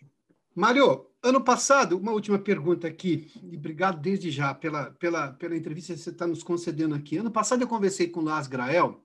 Mário, 0.56 1.08
ano 1.24 1.44
passado, 1.44 1.98
uma 1.98 2.12
última 2.12 2.38
pergunta 2.38 2.88
aqui, 2.88 3.32
e 3.42 3.56
obrigado 3.56 4.00
desde 4.00 4.30
já 4.30 4.54
pela, 4.54 4.92
pela, 4.92 5.32
pela 5.34 5.56
entrevista 5.56 5.94
que 5.94 6.00
você 6.00 6.10
está 6.10 6.28
nos 6.28 6.44
concedendo 6.44 6.94
aqui. 6.96 7.18
Ano 7.18 7.32
passado 7.32 7.62
eu 7.62 7.68
conversei 7.68 8.08
com 8.08 8.20
o 8.20 8.24
Lars 8.24 8.48
Grael, 8.48 9.02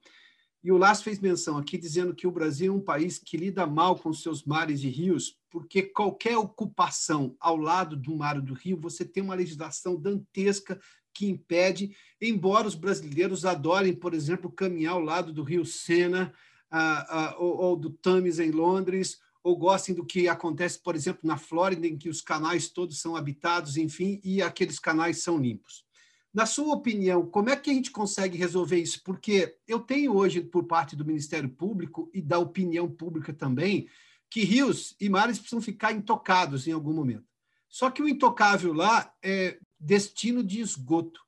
e 0.64 0.72
o 0.72 0.78
Lars 0.78 1.02
fez 1.02 1.20
menção 1.20 1.58
aqui 1.58 1.76
dizendo 1.76 2.14
que 2.14 2.26
o 2.26 2.30
Brasil 2.30 2.72
é 2.72 2.76
um 2.76 2.80
país 2.80 3.18
que 3.18 3.36
lida 3.36 3.66
mal 3.66 3.96
com 3.98 4.12
seus 4.14 4.44
mares 4.44 4.82
e 4.82 4.88
rios, 4.88 5.38
porque 5.50 5.82
qualquer 5.82 6.38
ocupação 6.38 7.36
ao 7.38 7.56
lado 7.56 7.96
do 7.96 8.16
mar 8.16 8.36
ou 8.36 8.42
do 8.42 8.54
rio, 8.54 8.80
você 8.80 9.04
tem 9.04 9.22
uma 9.22 9.34
legislação 9.34 9.94
dantesca 9.94 10.80
que 11.14 11.26
impede, 11.26 11.96
embora 12.20 12.66
os 12.66 12.74
brasileiros 12.74 13.46
adorem, 13.46 13.94
por 13.94 14.12
exemplo, 14.12 14.50
caminhar 14.50 14.94
ao 14.94 15.00
lado 15.00 15.32
do 15.32 15.42
rio 15.42 15.64
Sena 15.64 16.32
ah, 16.70 17.06
ah, 17.08 17.36
ou, 17.38 17.56
ou 17.56 17.76
do 17.76 17.90
Thames 17.90 18.40
em 18.40 18.50
Londres, 18.50 19.20
ou 19.42 19.56
gostem 19.56 19.94
do 19.94 20.04
que 20.04 20.26
acontece, 20.26 20.78
por 20.82 20.96
exemplo, 20.96 21.20
na 21.22 21.36
Flórida, 21.36 21.86
em 21.86 21.96
que 21.96 22.08
os 22.08 22.20
canais 22.20 22.68
todos 22.68 23.00
são 23.00 23.14
habitados, 23.14 23.76
enfim, 23.76 24.20
e 24.24 24.42
aqueles 24.42 24.78
canais 24.78 25.22
são 25.22 25.38
limpos. 25.38 25.84
Na 26.32 26.46
sua 26.46 26.74
opinião, 26.74 27.26
como 27.26 27.50
é 27.50 27.54
que 27.54 27.70
a 27.70 27.74
gente 27.74 27.92
consegue 27.92 28.36
resolver 28.36 28.80
isso? 28.80 29.00
Porque 29.04 29.56
eu 29.68 29.78
tenho 29.78 30.16
hoje, 30.16 30.40
por 30.40 30.64
parte 30.64 30.96
do 30.96 31.04
Ministério 31.04 31.48
Público 31.48 32.10
e 32.12 32.20
da 32.20 32.40
opinião 32.40 32.90
pública 32.90 33.32
também, 33.32 33.86
que 34.28 34.42
rios 34.42 34.96
e 34.98 35.08
mares 35.08 35.38
precisam 35.38 35.62
ficar 35.62 35.92
intocados 35.92 36.66
em 36.66 36.72
algum 36.72 36.92
momento. 36.92 37.24
Só 37.68 37.88
que 37.88 38.02
o 38.02 38.08
intocável 38.08 38.72
lá 38.72 39.12
é 39.22 39.58
destino 39.84 40.42
de 40.42 40.60
esgoto. 40.60 41.20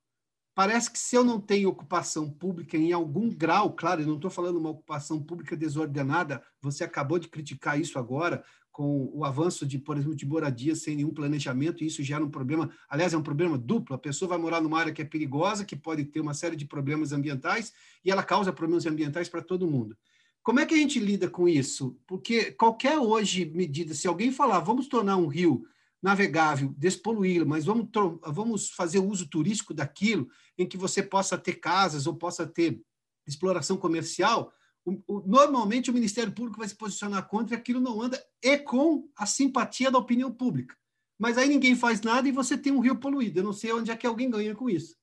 Parece 0.54 0.90
que 0.90 0.98
se 0.98 1.14
eu 1.14 1.22
não 1.22 1.38
tenho 1.38 1.68
ocupação 1.68 2.30
pública 2.30 2.78
em 2.78 2.90
algum 2.90 3.28
grau, 3.28 3.74
claro, 3.74 4.00
eu 4.00 4.06
não 4.06 4.14
estou 4.14 4.30
falando 4.30 4.56
uma 4.56 4.70
ocupação 4.70 5.22
pública 5.22 5.54
desordenada, 5.54 6.42
você 6.62 6.82
acabou 6.82 7.18
de 7.18 7.28
criticar 7.28 7.78
isso 7.78 7.98
agora, 7.98 8.42
com 8.72 9.10
o 9.12 9.24
avanço 9.24 9.66
de, 9.66 9.78
por 9.78 9.96
exemplo, 9.98 10.16
de 10.16 10.26
moradia 10.26 10.74
sem 10.74 10.96
nenhum 10.96 11.12
planejamento, 11.12 11.84
e 11.84 11.86
isso 11.86 12.02
gera 12.02 12.24
um 12.24 12.30
problema, 12.30 12.70
aliás, 12.88 13.12
é 13.12 13.18
um 13.18 13.22
problema 13.22 13.58
duplo, 13.58 13.94
a 13.94 13.98
pessoa 13.98 14.30
vai 14.30 14.38
morar 14.38 14.62
numa 14.62 14.78
área 14.78 14.92
que 14.92 15.02
é 15.02 15.04
perigosa, 15.04 15.64
que 15.64 15.76
pode 15.76 16.06
ter 16.06 16.20
uma 16.20 16.32
série 16.32 16.56
de 16.56 16.64
problemas 16.64 17.12
ambientais, 17.12 17.74
e 18.02 18.10
ela 18.10 18.22
causa 18.22 18.52
problemas 18.52 18.86
ambientais 18.86 19.28
para 19.28 19.42
todo 19.42 19.70
mundo. 19.70 19.96
Como 20.42 20.60
é 20.60 20.64
que 20.64 20.74
a 20.74 20.78
gente 20.78 20.98
lida 20.98 21.28
com 21.28 21.46
isso? 21.46 21.98
Porque 22.06 22.52
qualquer 22.52 22.98
hoje 22.98 23.44
medida, 23.44 23.92
se 23.92 24.08
alguém 24.08 24.32
falar, 24.32 24.60
vamos 24.60 24.88
tornar 24.88 25.16
um 25.16 25.26
rio 25.26 25.66
navegável, 26.02 26.74
despoluí-lo, 26.76 27.46
mas 27.46 27.64
vamos, 27.64 27.88
vamos 28.26 28.70
fazer 28.70 28.98
uso 28.98 29.28
turístico 29.28 29.74
daquilo, 29.74 30.28
em 30.56 30.66
que 30.66 30.76
você 30.76 31.02
possa 31.02 31.36
ter 31.38 31.54
casas 31.54 32.06
ou 32.06 32.14
possa 32.14 32.46
ter 32.46 32.80
exploração 33.26 33.76
comercial, 33.76 34.52
o, 34.84 35.02
o, 35.06 35.26
normalmente 35.26 35.90
o 35.90 35.94
Ministério 35.94 36.32
Público 36.32 36.58
vai 36.58 36.68
se 36.68 36.76
posicionar 36.76 37.26
contra 37.26 37.56
e 37.56 37.58
aquilo 37.58 37.80
não 37.80 38.00
anda, 38.00 38.24
e 38.40 38.56
com 38.56 39.08
a 39.16 39.26
simpatia 39.26 39.90
da 39.90 39.98
opinião 39.98 40.32
pública. 40.32 40.76
Mas 41.18 41.36
aí 41.36 41.48
ninguém 41.48 41.74
faz 41.74 42.00
nada 42.02 42.28
e 42.28 42.32
você 42.32 42.56
tem 42.56 42.72
um 42.72 42.80
rio 42.80 42.96
poluído. 43.00 43.40
Eu 43.40 43.44
não 43.44 43.52
sei 43.52 43.72
onde 43.72 43.90
é 43.90 43.96
que 43.96 44.06
alguém 44.06 44.30
ganha 44.30 44.54
com 44.54 44.70
isso. 44.70 44.96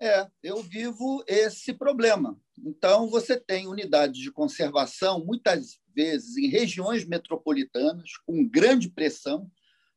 É, 0.00 0.28
eu 0.42 0.62
vivo 0.62 1.24
esse 1.26 1.72
problema. 1.72 2.38
Então, 2.58 3.08
você 3.08 3.38
tem 3.38 3.66
unidades 3.66 4.20
de 4.20 4.30
conservação, 4.30 5.24
muitas 5.24 5.78
vezes 5.94 6.36
em 6.36 6.48
regiões 6.48 7.06
metropolitanas, 7.06 8.10
com 8.26 8.46
grande 8.46 8.90
pressão, 8.90 9.50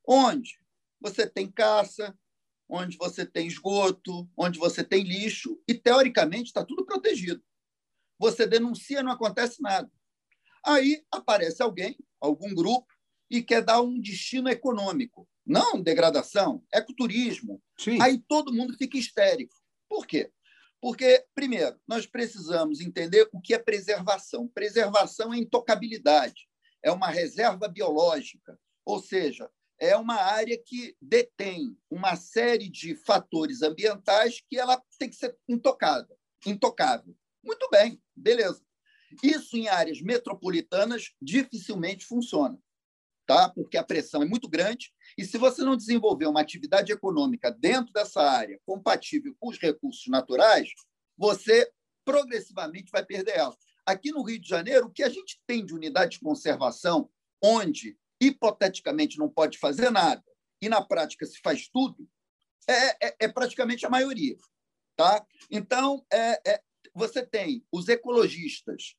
onde 0.09 0.59
você 0.99 1.29
tem 1.29 1.51
caça, 1.51 2.17
onde 2.67 2.97
você 2.97 3.25
tem 3.25 3.45
esgoto, 3.45 4.27
onde 4.35 4.57
você 4.57 4.83
tem 4.83 5.03
lixo, 5.03 5.61
e, 5.67 5.75
teoricamente, 5.75 6.47
está 6.47 6.65
tudo 6.65 6.83
protegido. 6.83 7.43
Você 8.17 8.47
denuncia, 8.47 9.03
não 9.03 9.11
acontece 9.11 9.61
nada. 9.61 9.89
Aí 10.65 11.05
aparece 11.11 11.61
alguém, 11.61 11.95
algum 12.19 12.53
grupo, 12.55 12.91
e 13.29 13.43
quer 13.43 13.63
dar 13.63 13.81
um 13.81 13.99
destino 13.99 14.49
econômico. 14.49 15.29
Não 15.45 15.81
degradação, 15.81 16.63
ecoturismo. 16.73 17.61
Sim. 17.77 18.01
Aí 18.01 18.19
todo 18.27 18.53
mundo 18.53 18.75
fica 18.77 18.97
histérico. 18.97 19.55
Por 19.87 20.07
quê? 20.07 20.31
Porque, 20.81 21.25
primeiro, 21.35 21.79
nós 21.87 22.07
precisamos 22.07 22.81
entender 22.81 23.29
o 23.31 23.39
que 23.39 23.53
é 23.53 23.59
preservação. 23.59 24.47
Preservação 24.47 25.33
é 25.33 25.37
intocabilidade, 25.37 26.47
é 26.83 26.91
uma 26.91 27.09
reserva 27.09 27.67
biológica, 27.67 28.59
ou 28.85 28.99
seja, 29.01 29.49
é 29.79 29.95
uma 29.95 30.15
área 30.15 30.57
que 30.57 30.95
detém 31.01 31.77
uma 31.89 32.15
série 32.15 32.69
de 32.69 32.95
fatores 32.95 33.61
ambientais 33.61 34.41
que 34.49 34.57
ela 34.57 34.81
tem 34.97 35.09
que 35.09 35.15
ser 35.15 35.35
intocada, 35.47 36.13
intocável. 36.45 37.15
Muito 37.43 37.67
bem, 37.69 38.01
beleza. 38.15 38.61
Isso 39.23 39.57
em 39.57 39.67
áreas 39.67 40.01
metropolitanas 40.01 41.13
dificilmente 41.21 42.05
funciona, 42.05 42.59
tá? 43.25 43.49
Porque 43.49 43.77
a 43.77 43.83
pressão 43.83 44.21
é 44.21 44.25
muito 44.25 44.47
grande 44.47 44.91
e 45.17 45.25
se 45.25 45.37
você 45.37 45.63
não 45.63 45.75
desenvolver 45.75 46.27
uma 46.27 46.41
atividade 46.41 46.91
econômica 46.91 47.49
dentro 47.49 47.91
dessa 47.93 48.21
área 48.21 48.59
compatível 48.65 49.35
com 49.39 49.49
os 49.49 49.57
recursos 49.57 50.05
naturais, 50.07 50.69
você 51.17 51.71
progressivamente 52.05 52.91
vai 52.91 53.05
perder 53.05 53.37
ela. 53.37 53.57
Aqui 53.85 54.11
no 54.11 54.21
Rio 54.21 54.39
de 54.39 54.47
Janeiro, 54.47 54.87
o 54.87 54.91
que 54.91 55.03
a 55.03 55.09
gente 55.09 55.41
tem 55.47 55.65
de 55.65 55.73
unidade 55.73 56.13
de 56.13 56.19
conservação, 56.19 57.09
onde 57.41 57.97
hipoteticamente 58.19 59.17
não 59.17 59.29
pode 59.29 59.57
fazer 59.57 59.89
nada 59.89 60.23
e 60.61 60.67
na 60.67 60.81
prática 60.81 61.25
se 61.25 61.39
faz 61.41 61.67
tudo, 61.69 62.07
é, 62.67 63.07
é, 63.07 63.15
é 63.21 63.27
praticamente 63.27 63.85
a 63.85 63.89
maioria. 63.89 64.37
Tá? 64.95 65.25
Então, 65.49 66.05
é, 66.11 66.51
é 66.51 66.61
você 66.93 67.25
tem 67.25 67.65
os 67.71 67.87
ecologistas 67.87 68.95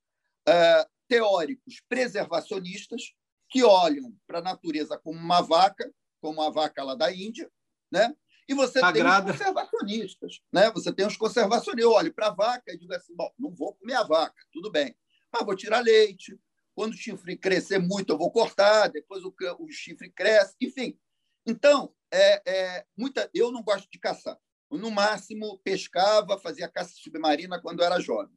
é, 0.49 0.87
teóricos 1.09 1.83
preservacionistas 1.89 3.13
que 3.51 3.63
olham 3.63 4.17
para 4.27 4.39
a 4.39 4.43
natureza 4.43 4.97
como 4.99 5.19
uma 5.19 5.43
vaca, 5.43 5.93
como 6.21 6.41
a 6.41 6.51
vaca 6.51 6.83
lá 6.83 6.95
da 6.95 7.13
Índia, 7.13 7.51
né? 7.91 8.15
E 8.49 8.55
você 8.55 8.81
tem 8.93 9.05
os 9.05 9.21
conservacionistas, 9.21 10.41
né? 10.53 10.71
Você 10.73 10.93
tem 10.93 11.07
os 11.07 11.17
conservacionistas. 11.17 11.83
Eu 11.83 11.93
olho 11.93 12.15
para 12.15 12.29
a 12.29 12.35
vaca 12.35 12.73
e 12.73 12.79
digo 12.79 12.95
assim: 12.95 13.15
bom, 13.15 13.31
não 13.39 13.55
vou 13.55 13.75
comer 13.75 13.95
a 13.95 14.03
vaca, 14.03 14.43
tudo 14.53 14.71
bem, 14.71 14.95
mas 15.33 15.45
vou 15.45 15.57
tirar 15.57 15.81
leite. 15.81 16.39
Quando 16.75 16.93
o 16.93 16.97
chifre 16.97 17.37
crescer 17.37 17.79
muito, 17.79 18.13
eu 18.13 18.19
vou 18.19 18.31
cortar. 18.31 18.89
Depois 18.89 19.23
o, 19.25 19.35
o 19.59 19.69
chifre 19.71 20.11
cresce, 20.11 20.55
enfim. 20.61 20.99
Então, 21.47 21.95
é, 22.13 22.43
é, 22.47 22.87
muita, 22.97 23.31
eu 23.35 23.51
não 23.51 23.63
gosto 23.63 23.89
de 23.91 23.99
caçar. 23.99 24.39
No 24.71 24.91
máximo, 24.91 25.59
pescava, 25.65 26.39
fazia 26.39 26.69
caça 26.69 26.93
submarina 26.95 27.61
quando 27.61 27.83
era 27.83 28.01
jovem. 28.01 28.37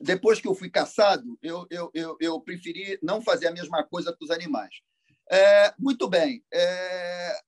Depois 0.00 0.40
que 0.40 0.48
eu 0.48 0.54
fui 0.54 0.70
caçado, 0.70 1.38
eu, 1.42 1.66
eu, 1.70 1.90
eu, 1.94 2.16
eu 2.20 2.40
preferi 2.40 2.98
não 3.02 3.20
fazer 3.20 3.46
a 3.46 3.52
mesma 3.52 3.82
coisa 3.84 4.12
com 4.12 4.24
os 4.24 4.30
animais. 4.30 4.74
É, 5.30 5.74
muito 5.78 6.08
bem. 6.08 6.44
É, 6.52 7.38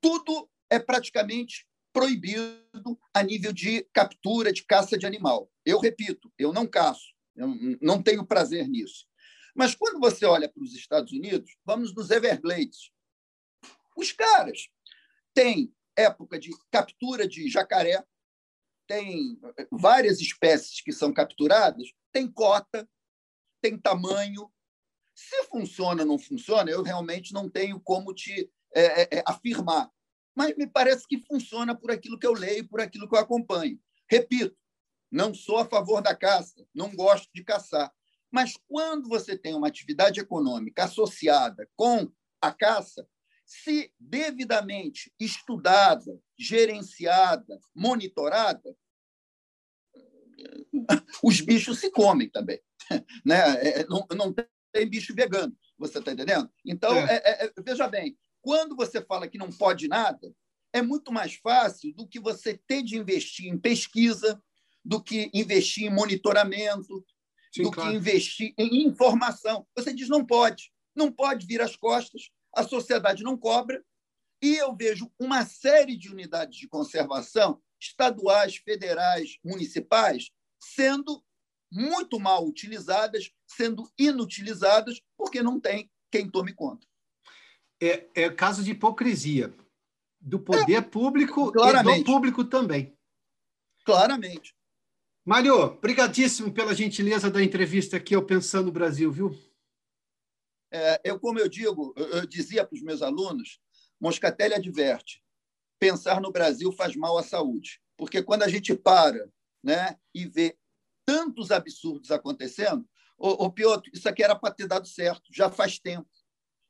tudo 0.00 0.48
é 0.70 0.78
praticamente 0.78 1.66
proibido 1.92 2.98
a 3.14 3.22
nível 3.22 3.52
de 3.52 3.82
captura, 3.92 4.52
de 4.52 4.64
caça 4.64 4.98
de 4.98 5.06
animal. 5.06 5.50
Eu 5.64 5.80
repito, 5.80 6.30
eu 6.38 6.52
não 6.52 6.66
caço, 6.66 7.14
eu 7.34 7.48
não 7.80 8.02
tenho 8.02 8.26
prazer 8.26 8.68
nisso. 8.68 9.06
Mas 9.56 9.74
quando 9.74 9.98
você 9.98 10.26
olha 10.26 10.48
para 10.48 10.62
os 10.62 10.74
Estados 10.74 11.12
Unidos, 11.12 11.56
vamos 11.64 11.94
nos 11.94 12.10
Everglades. 12.10 12.90
Os 13.96 14.12
caras 14.12 14.68
têm 15.32 15.74
época 15.96 16.38
de 16.38 16.50
captura 16.70 17.26
de 17.26 17.48
jacaré, 17.48 18.04
tem 18.86 19.40
várias 19.72 20.20
espécies 20.20 20.82
que 20.82 20.92
são 20.92 21.12
capturadas, 21.12 21.88
tem 22.12 22.30
cota, 22.30 22.86
tem 23.62 23.78
tamanho. 23.78 24.52
Se 25.14 25.44
funciona 25.44 26.02
ou 26.02 26.08
não 26.08 26.18
funciona, 26.18 26.70
eu 26.70 26.82
realmente 26.82 27.32
não 27.32 27.48
tenho 27.48 27.80
como 27.80 28.12
te 28.12 28.52
é, 28.74 29.16
é, 29.16 29.22
afirmar. 29.26 29.90
Mas 30.34 30.54
me 30.58 30.66
parece 30.66 31.08
que 31.08 31.24
funciona 31.26 31.74
por 31.74 31.90
aquilo 31.90 32.18
que 32.18 32.26
eu 32.26 32.34
leio, 32.34 32.68
por 32.68 32.82
aquilo 32.82 33.08
que 33.08 33.14
eu 33.16 33.20
acompanho. 33.20 33.80
Repito, 34.08 34.54
não 35.10 35.32
sou 35.32 35.56
a 35.56 35.64
favor 35.64 36.02
da 36.02 36.14
caça, 36.14 36.66
não 36.74 36.94
gosto 36.94 37.30
de 37.34 37.42
caçar. 37.42 37.90
Mas 38.36 38.52
quando 38.68 39.08
você 39.08 39.34
tem 39.34 39.54
uma 39.54 39.66
atividade 39.66 40.20
econômica 40.20 40.84
associada 40.84 41.66
com 41.74 42.12
a 42.38 42.52
caça, 42.52 43.08
se 43.46 43.90
devidamente 43.98 45.10
estudada, 45.18 46.20
gerenciada, 46.38 47.58
monitorada, 47.74 48.76
os 51.24 51.40
bichos 51.40 51.78
se 51.80 51.90
comem 51.90 52.28
também. 52.28 52.60
Né? 53.24 53.38
É, 53.62 53.80
é, 53.80 53.86
não, 53.86 54.06
não 54.14 54.34
tem 54.70 54.86
bicho 54.86 55.14
vegano, 55.14 55.56
você 55.78 55.98
está 55.98 56.12
entendendo? 56.12 56.50
Então, 56.62 56.94
é. 56.94 57.16
É, 57.16 57.46
é, 57.46 57.52
veja 57.64 57.88
bem, 57.88 58.18
quando 58.42 58.76
você 58.76 59.00
fala 59.00 59.26
que 59.26 59.38
não 59.38 59.50
pode 59.50 59.88
nada, 59.88 60.30
é 60.74 60.82
muito 60.82 61.10
mais 61.10 61.36
fácil 61.36 61.94
do 61.94 62.06
que 62.06 62.20
você 62.20 62.60
ter 62.66 62.82
de 62.82 62.98
investir 62.98 63.46
em 63.46 63.58
pesquisa, 63.58 64.38
do 64.84 65.02
que 65.02 65.30
investir 65.32 65.86
em 65.86 65.94
monitoramento, 65.94 67.02
Sim, 67.56 67.62
do 67.62 67.70
claro. 67.70 67.90
que 67.90 67.96
investir 67.96 68.54
em 68.58 68.86
informação. 68.86 69.66
Você 69.74 69.92
diz 69.94 70.08
não 70.08 70.24
pode, 70.24 70.70
não 70.94 71.10
pode 71.10 71.46
vir 71.46 71.62
às 71.62 71.74
costas, 71.74 72.30
a 72.54 72.62
sociedade 72.62 73.22
não 73.22 73.36
cobra, 73.36 73.82
e 74.42 74.56
eu 74.56 74.76
vejo 74.76 75.10
uma 75.18 75.44
série 75.46 75.96
de 75.96 76.10
unidades 76.10 76.58
de 76.58 76.68
conservação, 76.68 77.60
estaduais, 77.80 78.56
federais, 78.56 79.38
municipais, 79.44 80.30
sendo 80.60 81.22
muito 81.72 82.18
mal 82.20 82.46
utilizadas, 82.46 83.30
sendo 83.46 83.90
inutilizadas, 83.98 85.00
porque 85.16 85.42
não 85.42 85.58
tem 85.60 85.90
quem 86.10 86.30
tome 86.30 86.52
conta. 86.52 86.86
É, 87.82 88.08
é 88.14 88.30
caso 88.30 88.62
de 88.62 88.70
hipocrisia 88.70 89.54
do 90.20 90.40
poder 90.40 90.76
é, 90.76 90.80
público 90.80 91.52
claramente. 91.52 92.00
e 92.00 92.04
do 92.04 92.06
público 92.06 92.44
também. 92.44 92.96
Claramente. 93.84 94.55
Mário, 95.26 95.74
brigadíssimo 95.80 96.52
pela 96.52 96.72
gentileza 96.72 97.28
da 97.28 97.42
entrevista 97.42 97.96
aqui 97.96 98.14
ao 98.14 98.22
Pensando 98.22 98.70
Brasil, 98.70 99.10
viu? 99.10 99.36
É, 100.70 101.00
eu, 101.02 101.18
como 101.18 101.40
eu 101.40 101.48
digo, 101.48 101.92
eu 101.96 102.24
dizia 102.24 102.64
para 102.64 102.76
os 102.76 102.80
meus 102.80 103.02
alunos, 103.02 103.58
Moscatelli 104.00 104.54
adverte: 104.54 105.20
pensar 105.80 106.20
no 106.20 106.30
Brasil 106.30 106.70
faz 106.70 106.94
mal 106.94 107.18
à 107.18 107.24
saúde, 107.24 107.82
porque 107.96 108.22
quando 108.22 108.44
a 108.44 108.48
gente 108.48 108.72
para, 108.72 109.28
né, 109.64 109.98
e 110.14 110.26
vê 110.26 110.56
tantos 111.04 111.50
absurdos 111.50 112.12
acontecendo, 112.12 112.88
o, 113.18 113.50
Piotr, 113.50 113.90
isso 113.92 114.08
aqui 114.08 114.22
era 114.22 114.36
para 114.36 114.54
ter 114.54 114.68
dado 114.68 114.86
certo, 114.86 115.24
já 115.32 115.50
faz 115.50 115.76
tempo. 115.76 116.08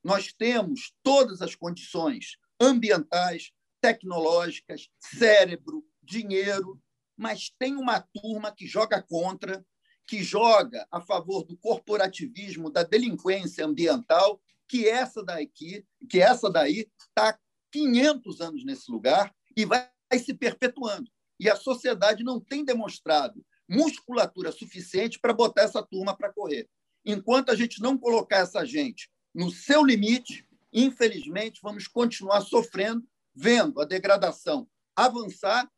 Nós 0.03 0.33
temos 0.33 0.95
todas 1.03 1.43
as 1.43 1.55
condições 1.55 2.39
ambientais, 2.59 3.53
tecnológicas, 3.83 4.89
cérebro, 4.99 5.87
dinheiro, 6.03 6.81
mas 7.17 7.51
tem 7.59 7.77
uma 7.77 8.01
turma 8.01 8.53
que 8.53 8.67
joga 8.67 9.03
contra, 9.03 9.65
que 10.07 10.23
joga 10.23 10.87
a 10.91 11.01
favor 11.01 11.45
do 11.45 11.57
corporativismo, 11.57 12.71
da 12.71 12.83
delinquência 12.83 13.65
ambiental, 13.65 14.41
que 14.69 14.89
essa 14.89 15.23
daqui, 15.25 15.85
que 16.09 16.21
essa 16.21 16.51
daí 16.51 16.89
está 16.99 17.39
500 17.73 18.41
anos 18.41 18.65
nesse 18.65 18.91
lugar 18.91 19.35
e 19.57 19.65
vai 19.65 19.89
se 20.19 20.35
perpetuando. 20.35 21.11
E 21.39 21.51
a 21.51 21.57
sociedade 21.57 22.25
não 22.25 22.41
tem 22.41 22.65
demonstrado 22.65 23.45
musculatura 23.69 24.53
suficiente 24.53 25.19
para 25.19 25.33
botar 25.33 25.63
essa 25.63 25.83
turma 25.83 26.17
para 26.17 26.33
correr. 26.33 26.69
Enquanto 27.05 27.51
a 27.51 27.57
gente 27.57 27.81
não 27.81 27.99
colocar 27.99 28.39
essa 28.39 28.65
gente 28.65 29.11
no 29.35 29.51
seu 29.51 29.85
limite, 29.85 30.47
infelizmente, 30.73 31.61
vamos 31.63 31.87
continuar 31.87 32.41
sofrendo, 32.41 33.07
vendo 33.35 33.81
a 33.81 33.85
degradação 33.85 34.69
avançar, 34.95 35.71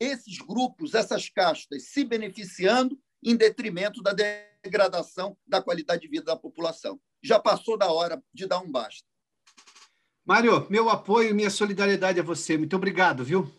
esses 0.00 0.38
grupos, 0.38 0.94
essas 0.94 1.28
castas 1.28 1.84
se 1.88 2.04
beneficiando 2.04 2.98
em 3.22 3.36
detrimento 3.36 4.02
da 4.02 4.12
degradação 4.62 5.36
da 5.46 5.62
qualidade 5.62 6.02
de 6.02 6.08
vida 6.08 6.24
da 6.24 6.36
população. 6.36 7.00
Já 7.22 7.38
passou 7.38 7.76
da 7.76 7.90
hora 7.90 8.22
de 8.32 8.46
dar 8.46 8.60
um 8.60 8.70
basta. 8.70 9.06
Mário, 10.24 10.66
meu 10.68 10.88
apoio 10.88 11.30
e 11.30 11.34
minha 11.34 11.50
solidariedade 11.50 12.20
a 12.20 12.22
você. 12.22 12.58
Muito 12.58 12.76
obrigado, 12.76 13.24
viu? 13.24 13.50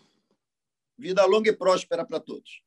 Vida 0.97 1.25
longa 1.25 1.49
e 1.49 1.55
próspera 1.55 2.05
para 2.05 2.19
todos. 2.19 2.61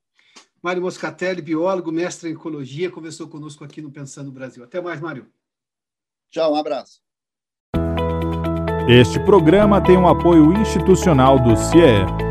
Mário 0.63 0.83
Moscatelli, 0.83 1.41
biólogo, 1.41 1.91
mestre 1.91 2.31
em 2.31 2.33
ecologia, 2.33 2.91
conversou 2.91 3.29
conosco 3.29 3.65
aqui 3.65 3.81
no 3.81 3.91
Pensando 3.91 4.31
Brasil. 4.31 4.63
Até 4.63 4.81
mais, 4.81 5.01
Mário. 5.01 5.31
Tchau, 6.31 6.53
um 6.53 6.57
abraço. 6.57 7.01
Este 8.89 9.19
programa 9.25 9.83
tem 9.83 9.97
um 9.97 10.09
apoio 10.09 10.53
institucional 10.53 11.39
do 11.39 11.57
CIE. 11.57 12.30